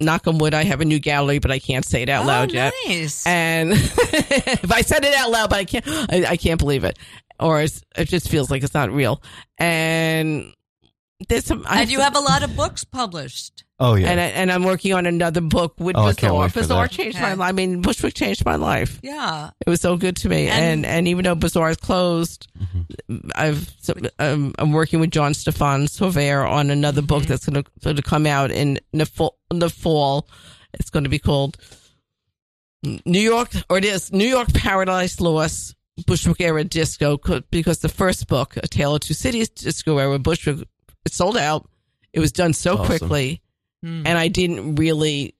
[0.00, 2.28] Knock on wood, I have a new gallery, but I can't say it out oh,
[2.28, 2.72] loud yet.
[2.86, 3.24] nice.
[3.26, 6.98] And if I said it out loud, but I can't, I, I can't believe it,
[7.38, 9.22] or it's, it just feels like it's not real.
[9.58, 10.52] And
[11.28, 13.62] there's some, I and you have a lot of books published.
[13.84, 14.10] Oh yeah.
[14.10, 16.48] and I, and I'm working on another book with Oh, I can't Bizarre.
[16.48, 17.24] Bizarre changed Okay.
[17.26, 17.48] my life.
[17.48, 19.00] I mean, Bushwick changed my life.
[19.02, 19.50] Yeah.
[19.66, 20.48] It was so good to me.
[20.48, 22.46] And- And and, even though Bizarre is closed,
[23.34, 27.64] I've so, um, I'm working with Jean-Stéphane Sauvaire on another book that's going
[27.96, 29.36] to come out in the fall.
[29.50, 30.28] The fall,
[30.74, 31.56] it's going to be called
[33.04, 35.74] New York, or it is New York Paradise Lost.
[36.06, 37.18] Bushwick era disco
[37.50, 40.66] because the first book, A Tale of Two Cities, disco era Bushwick,
[41.04, 41.68] it sold out.
[42.14, 42.86] It was done so Awesome.
[42.86, 43.41] quickly
[43.82, 44.06] Hmm.
[44.06, 45.34] and I didn't really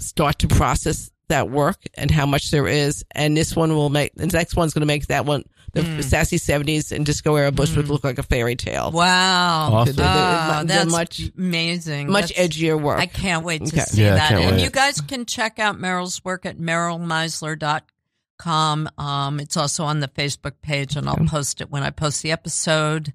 [0.00, 3.04] start to process that work and how much there is.
[3.12, 6.04] And this one will make the next one's going to make that one the Mm.
[6.04, 8.90] sassy seventies and disco era Bushwick look like a fairy tale.
[8.92, 9.72] Wow.
[9.72, 9.96] Awesome.
[9.96, 12.10] They're- they're- Oh, they're that's much amazing.
[12.10, 12.98] much That's- edgier work.
[13.00, 13.84] I can't wait to Okay.
[13.84, 14.32] see Yeah, that.
[14.32, 14.62] And wait.
[14.64, 18.88] you guys can check out Meryl's work at merylmeisler.com.
[18.98, 22.30] Um, it's also on the Facebook page, and I'll post it when I post the
[22.32, 23.12] episode.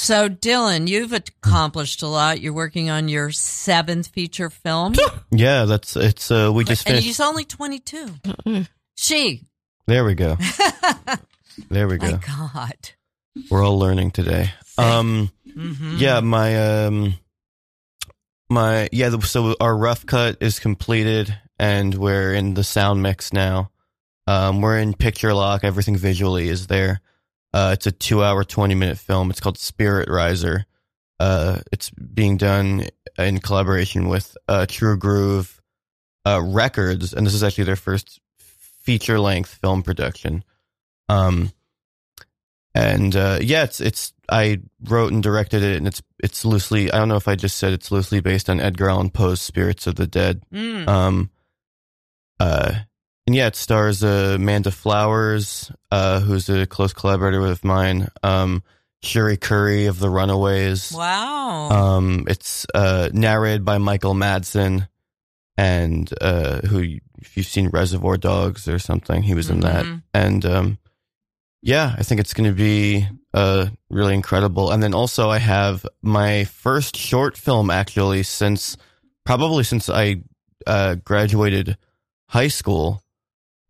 [0.00, 2.40] So, Dylan, you've accomplished a lot.
[2.40, 4.94] You're working on your seventh feature film.
[5.32, 6.30] yeah, that's it's.
[6.30, 7.06] Uh, we just and finished.
[7.06, 8.14] he's only 22.
[8.94, 9.42] She.
[9.86, 10.36] There we go.
[11.68, 12.20] There we My go.
[12.24, 12.90] God.
[13.50, 14.52] We're all learning today.
[14.78, 15.30] Um.
[15.52, 17.14] hmm Yeah, my um,
[18.48, 19.10] my yeah.
[19.18, 23.72] So our rough cut is completed, and we're in the sound mix now.
[24.28, 25.64] Um, we're in picture lock.
[25.64, 27.00] Everything visually is there.
[27.58, 29.30] Uh, it's a two-hour, twenty-minute film.
[29.30, 30.64] It's called Spirit Riser.
[31.18, 32.86] Uh, it's being done
[33.18, 35.60] in collaboration with uh, True Groove
[36.24, 38.20] uh, Records, and this is actually their first
[38.84, 40.44] feature-length film production.
[41.08, 41.50] Um,
[42.76, 46.92] and uh, yeah, it's it's I wrote and directed it, and it's it's loosely.
[46.92, 49.88] I don't know if I just said it's loosely based on Edgar Allan Poe's Spirits
[49.88, 50.44] of the Dead.
[50.54, 50.86] Mm.
[50.86, 51.30] Um,
[52.38, 52.72] uh,
[53.28, 58.08] and yeah, it stars uh, Amanda Flowers, uh, who's a close collaborator with mine.
[58.22, 58.62] Um,
[59.02, 60.92] Cherie Currie of The Runaways.
[60.92, 61.68] Wow.
[61.68, 64.88] Um, it's uh, narrated by Michael Madsen,
[65.58, 66.78] and uh, who,
[67.18, 69.84] if you've seen Reservoir Dogs or something, he was in that.
[69.84, 70.02] Mhm.
[70.14, 70.78] And um,
[71.60, 74.70] yeah, I think it's going to be uh, really incredible.
[74.70, 78.78] And then also, I have my first short film actually since
[79.26, 80.22] probably since I
[80.66, 81.76] uh, graduated
[82.28, 83.02] high school.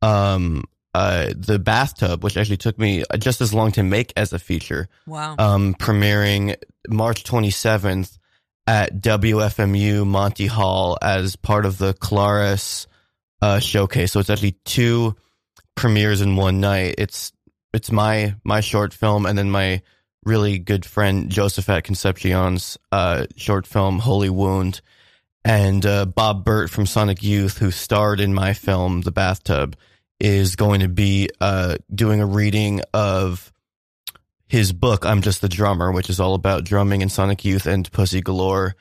[0.02, 4.38] Um, uh, the bathtub, which actually took me just as long to make as a
[4.38, 5.36] feature wow.
[5.38, 6.56] um, premiering
[6.88, 8.18] March 27th
[8.66, 12.86] at WFMU Monty Hall as part of the Claris
[13.40, 14.12] uh, showcase.
[14.12, 15.14] So it's actually two
[15.74, 16.96] premieres in one night.
[16.98, 17.32] It's
[17.72, 19.82] it's my my short film and then my
[20.24, 24.80] really good friend Joseph at Concepcion's uh, short film Holy Wound
[25.44, 29.76] and uh, Bob Bert from Sonic Youth who starred in my film The Bathtub
[30.20, 33.52] is going to be uh, doing a reading of
[34.48, 37.90] his book I'm Just the Drummer, which is all about drumming and Sonic Youth and
[37.92, 38.74] Pussy Galore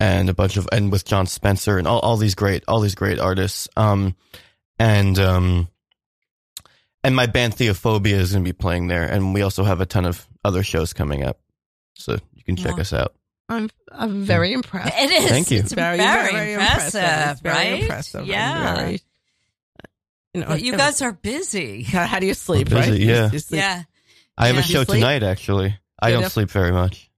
[0.00, 2.94] and a bunch of and with Jon Spencer and all, all these great all these
[2.94, 3.68] great artists.
[3.76, 4.16] Um
[4.78, 5.68] and um
[7.04, 10.06] and my band Theophobia is gonna be playing there and we also have a ton
[10.06, 11.38] of other shows coming up.
[11.96, 12.80] So you can check Wow.
[12.80, 13.14] us out.
[13.50, 14.94] I'm I'm very impressed.
[14.96, 15.28] It is.
[15.30, 15.58] Thank you.
[15.58, 17.82] It's very, impressive, It's very right?
[17.82, 18.20] impressive.
[18.22, 18.74] I'm Yeah.
[18.76, 19.00] very-
[20.34, 21.82] you know, But you guys are busy.
[21.82, 22.68] how, how do you sleep?
[22.68, 23.00] Busy, right?
[23.00, 23.26] yeah.
[23.26, 23.82] You- you sleep- Yeah.
[24.38, 24.60] I have Yeah.
[24.62, 25.76] a show tonight actually.
[26.00, 26.32] I don't enough.
[26.32, 27.10] sleep very much.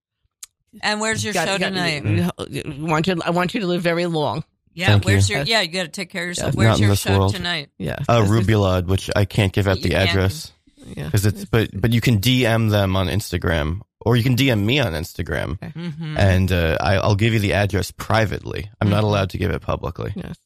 [0.82, 2.02] And where's your Got- show got- tonight?
[2.38, 3.20] I want you.
[3.24, 4.42] I want you to live very long.
[4.74, 5.36] Yeah, Thank where's you.
[5.36, 5.60] your yeah?
[5.60, 6.54] You got to take care of yourself.
[6.54, 6.58] Yeah.
[6.58, 7.34] Where's Not in your show world.
[7.34, 7.68] tonight?
[7.78, 7.96] Yeah.
[8.08, 10.08] Uh This is- Rubulad, which I can't give out You the can't.
[10.10, 10.50] address.
[10.96, 11.04] Yeah.
[11.04, 14.78] because it's but but you can DM them on Instagram or you can DM me
[14.80, 16.16] on Instagram Mm-hmm.
[16.18, 18.70] and uh, I, I'll give you the address privately.
[18.80, 19.06] I'm not Mhm.
[19.08, 20.12] allowed to give it publicly.
[20.16, 20.36] Yes.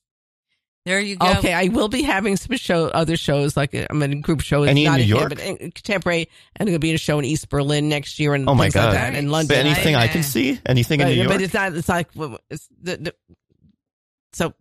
[0.84, 1.26] There you go.
[1.38, 4.40] Okay, I will be having some show, other shows like uh, I'm in a group
[4.40, 4.62] show.
[4.62, 5.28] Any in not New here, York?
[5.30, 8.54] but in contemporary, and there'll be a show in East Berlin next year, and Oh
[8.54, 8.94] my things like God.
[8.94, 9.48] that, in London.
[9.56, 10.60] But anything I can see?
[10.64, 11.28] Anything in but, New York?
[11.28, 11.74] but it's not.
[11.74, 12.08] It's like
[12.50, 13.14] it's the, the
[14.32, 14.54] so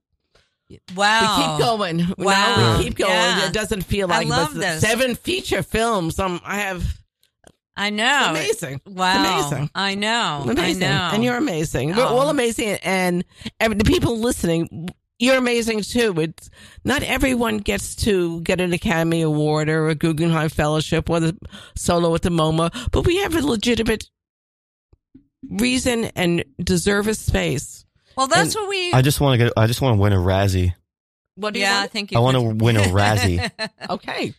[0.96, 1.38] Wow.
[1.38, 2.14] we keep going.
[2.18, 2.56] Wow.
[2.58, 3.12] No, we keep going.
[3.12, 3.48] Yeah.
[3.48, 4.82] It doesn't feel I like love but this.
[4.82, 6.20] seven feature films.
[6.20, 6.84] Um, I have
[7.78, 8.28] I know.
[8.30, 8.82] amazing.
[8.86, 9.40] Wow.
[9.40, 9.70] It's amazing.
[9.76, 10.46] I know.
[10.48, 11.10] amazing, I know.
[11.14, 11.96] and you're amazing.
[11.96, 12.18] We're Oh.
[12.18, 13.26] all amazing, and
[13.60, 16.14] every, the people listening, you're amazing too.
[16.20, 16.50] It's
[16.86, 21.38] not everyone gets to get an Academy Award or a Guggenheim Fellowship or the
[21.76, 24.10] solo at the MoMA, but we have a legitimate
[25.50, 27.86] reason and deserve a space.
[28.18, 28.94] well, that's and what we.
[28.94, 29.54] I just want to get.
[29.58, 30.74] I just want to win a Razzie.
[31.36, 31.92] What do yeah, I you want?
[31.92, 33.52] think you I want to win a Razzie,
[33.90, 34.34] Okay,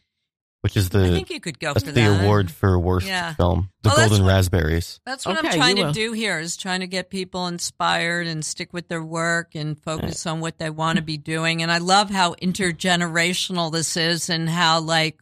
[0.66, 2.22] which is the I the think you could go that's for the that.
[2.24, 3.34] award for worst Yeah.
[3.34, 4.98] film, the Well, that's Golden what- Raspberries.
[5.06, 5.92] That's what I'm Okay, trying you to will.
[5.92, 10.26] do here is trying to get people inspired and stick with their work and focus
[10.26, 11.62] on what they want to be doing.
[11.62, 15.20] And I love how intergenerational this is and how like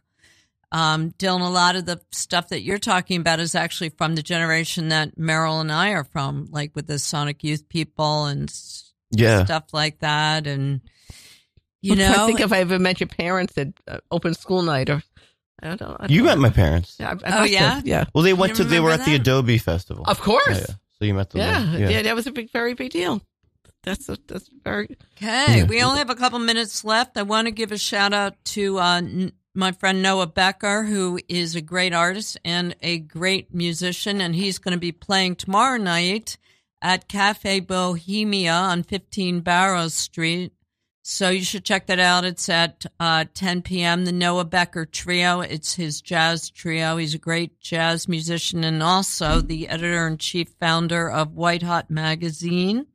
[0.73, 4.23] um Dylan, a lot of the stuff that you're talking about is actually from the
[4.23, 8.93] generation that Meryl and I are from, like with the Sonic Youth people and s-
[9.11, 10.47] Yeah, stuff like that.
[10.47, 10.81] And
[11.81, 14.33] you know, I'm trying to think if I ever met your parents at uh, open
[14.33, 15.03] school night or
[15.65, 15.83] I don't.
[15.83, 16.97] I don't you met my parents.
[17.01, 17.75] Yeah, I, I Oh, yeah?
[17.77, 18.05] have, yeah.
[18.15, 18.65] Well, they went You to.
[18.65, 19.15] They were remember at the?
[19.17, 20.05] Adobe Festival.
[20.07, 20.47] Of course.
[20.49, 20.75] Yeah, yeah.
[20.99, 21.41] So you met them.
[21.41, 21.91] Yeah, there.
[21.91, 23.21] yeah, that was a big, very big deal.
[23.83, 24.89] That's a, that's very.
[25.17, 25.65] Okay, Yeah.
[25.65, 27.17] we only have a couple minutes left.
[27.19, 31.19] I want to give a shout out to uh, n- my friend Noah Becker, who
[31.29, 35.77] is a great artist and a great musician, and he's going to be playing tomorrow
[35.77, 36.39] night
[36.81, 40.53] at Cafe Bohemia on 15 Barrows Street.
[41.07, 42.25] So you should check that out.
[42.25, 44.07] It's at uh, 10 p.m.
[44.07, 45.41] The Noah Becker Trio.
[45.43, 46.97] It's his jazz trio.
[46.97, 51.91] He's a great jazz musician and also the editor in chief founder of White Hot
[51.91, 52.87] Magazine.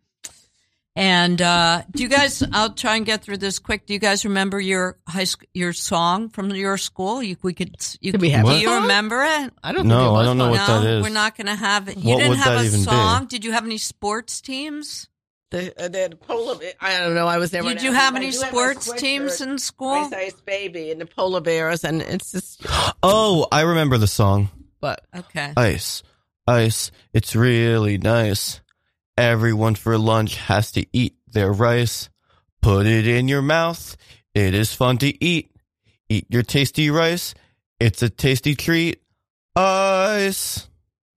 [0.95, 2.41] And uh, do you guys?
[2.51, 3.85] I'll try and get through this quick.
[3.85, 7.21] Do you guys remember your high school, your song from your school?
[7.21, 7.75] You, we could.
[8.01, 8.81] You, Did we have do you song?
[8.81, 9.53] remember it?
[9.63, 9.85] I don't.
[9.87, 11.03] No, think it was I don't know what no, that is.
[11.03, 11.97] we're not going to have it.
[11.97, 12.83] You What didn't have a even be?
[12.85, 13.27] song.
[13.27, 15.07] Did you have any sports teams?
[15.51, 16.59] The, uh, the polar.
[16.79, 17.25] I don't know.
[17.27, 17.69] I was never.
[17.69, 19.89] Did an you have any do have sports teams in school?
[19.89, 22.65] Ice Ice Baby and the polar bears, and it's just.
[23.01, 24.49] Oh, I remember the song.
[24.81, 25.53] But Okay.
[25.55, 26.03] Ice,
[26.45, 26.91] ice.
[27.13, 28.59] It's really nice.
[29.17, 32.09] Everyone for lunch has to eat their rice.
[32.61, 33.95] Put it in your mouth.
[34.35, 35.51] It is fun to eat.
[36.09, 37.33] Eat your tasty rice.
[37.79, 39.01] It's a tasty treat.
[39.55, 40.68] Ice.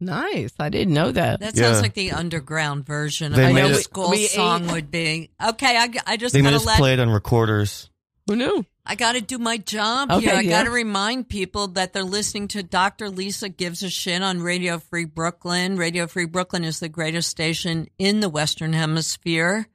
[0.05, 0.53] Nice.
[0.59, 1.40] I didn't know that.
[1.40, 1.70] That Yeah.
[1.70, 4.90] sounds like the underground version They of made what a school we song ate- would
[4.90, 5.30] be.
[5.42, 7.88] Okay, I, I just They gotta just let played on recorders.
[8.28, 8.64] Who knew?
[8.86, 10.34] I got to do my job Okay, here.
[10.34, 10.50] I yeah.
[10.50, 13.11] got to remind people that they're listening to Dr.
[13.11, 15.76] Lisa Gives a Shit on Radio Free Brooklyn.
[15.76, 19.68] Radio Free Brooklyn is the greatest station in the Western Hemisphere.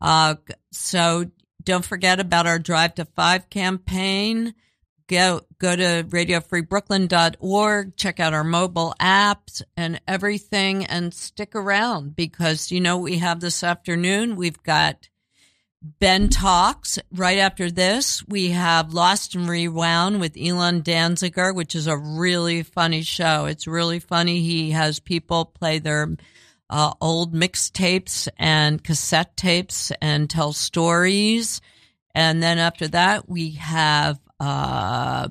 [0.00, 0.36] Uh,
[0.72, 1.30] so
[1.64, 4.54] don't forget about our Drive to Five campaign.
[5.08, 12.70] Go, go to radiofreebrooklyn.org, check out our mobile apps and everything and stick around because
[12.70, 14.36] you know we have this afternoon.
[14.36, 15.08] We've got
[15.80, 16.98] Ben Talks.
[17.10, 22.62] Right after this, we have Lost and Rewound with Elon Danziger, which is a really
[22.62, 23.46] funny show.
[23.46, 24.40] It's really funny.
[24.40, 26.16] He has people play their
[26.68, 31.62] uh, old mixtapes and cassette tapes and tell stories.
[32.14, 35.28] And then after that, we have uh,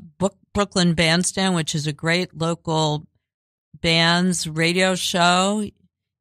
[0.54, 3.08] Brooklyn Bandstand, which is a great local
[3.82, 5.64] bands radio show.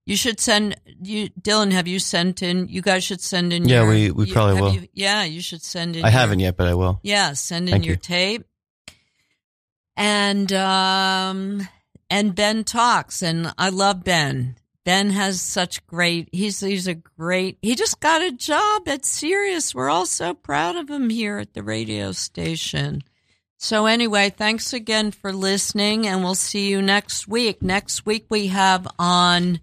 [0.05, 1.73] You should send you Dylan.
[1.73, 2.69] Have you sent in?
[2.69, 3.69] You guys should send in.
[3.69, 4.73] Yeah, your, we- we you- probably will.
[4.75, 6.05] you- yeah, you should send in.
[6.05, 7.01] I your- haven't yet, but I will.
[7.03, 8.01] Yeah, send in Thank your you.
[8.01, 8.45] tape.
[9.97, 11.67] And um
[12.11, 14.57] and Ben talks, and I love Ben.
[14.87, 16.29] Ben has such great.
[16.33, 17.59] He's he's a great.
[17.61, 19.75] He just got a job at Sirius.
[19.75, 23.03] We're all so proud of him here at the radio station.
[23.59, 27.63] So anyway, thanks again for listening, and we'll see you next week.
[27.63, 29.59] Next week we have on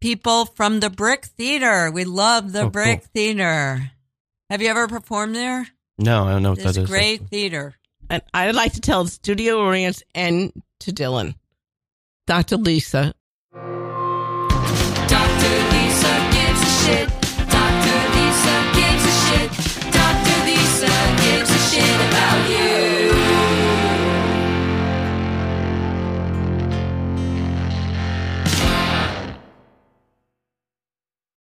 [0.00, 1.90] people from the Brick Theater.
[1.90, 2.70] We love the Oh, cool.
[2.70, 3.90] Brick Theater.
[4.48, 5.66] Have you ever performed there?
[5.98, 6.88] No, I don't know what It's that is.
[6.88, 7.74] great theater.
[8.08, 10.50] And I'd like to tell the studio audience and
[10.80, 11.34] to Dylan,
[12.26, 12.56] Dr.
[12.56, 13.14] Lisa,
[21.72, 22.71] shit about you.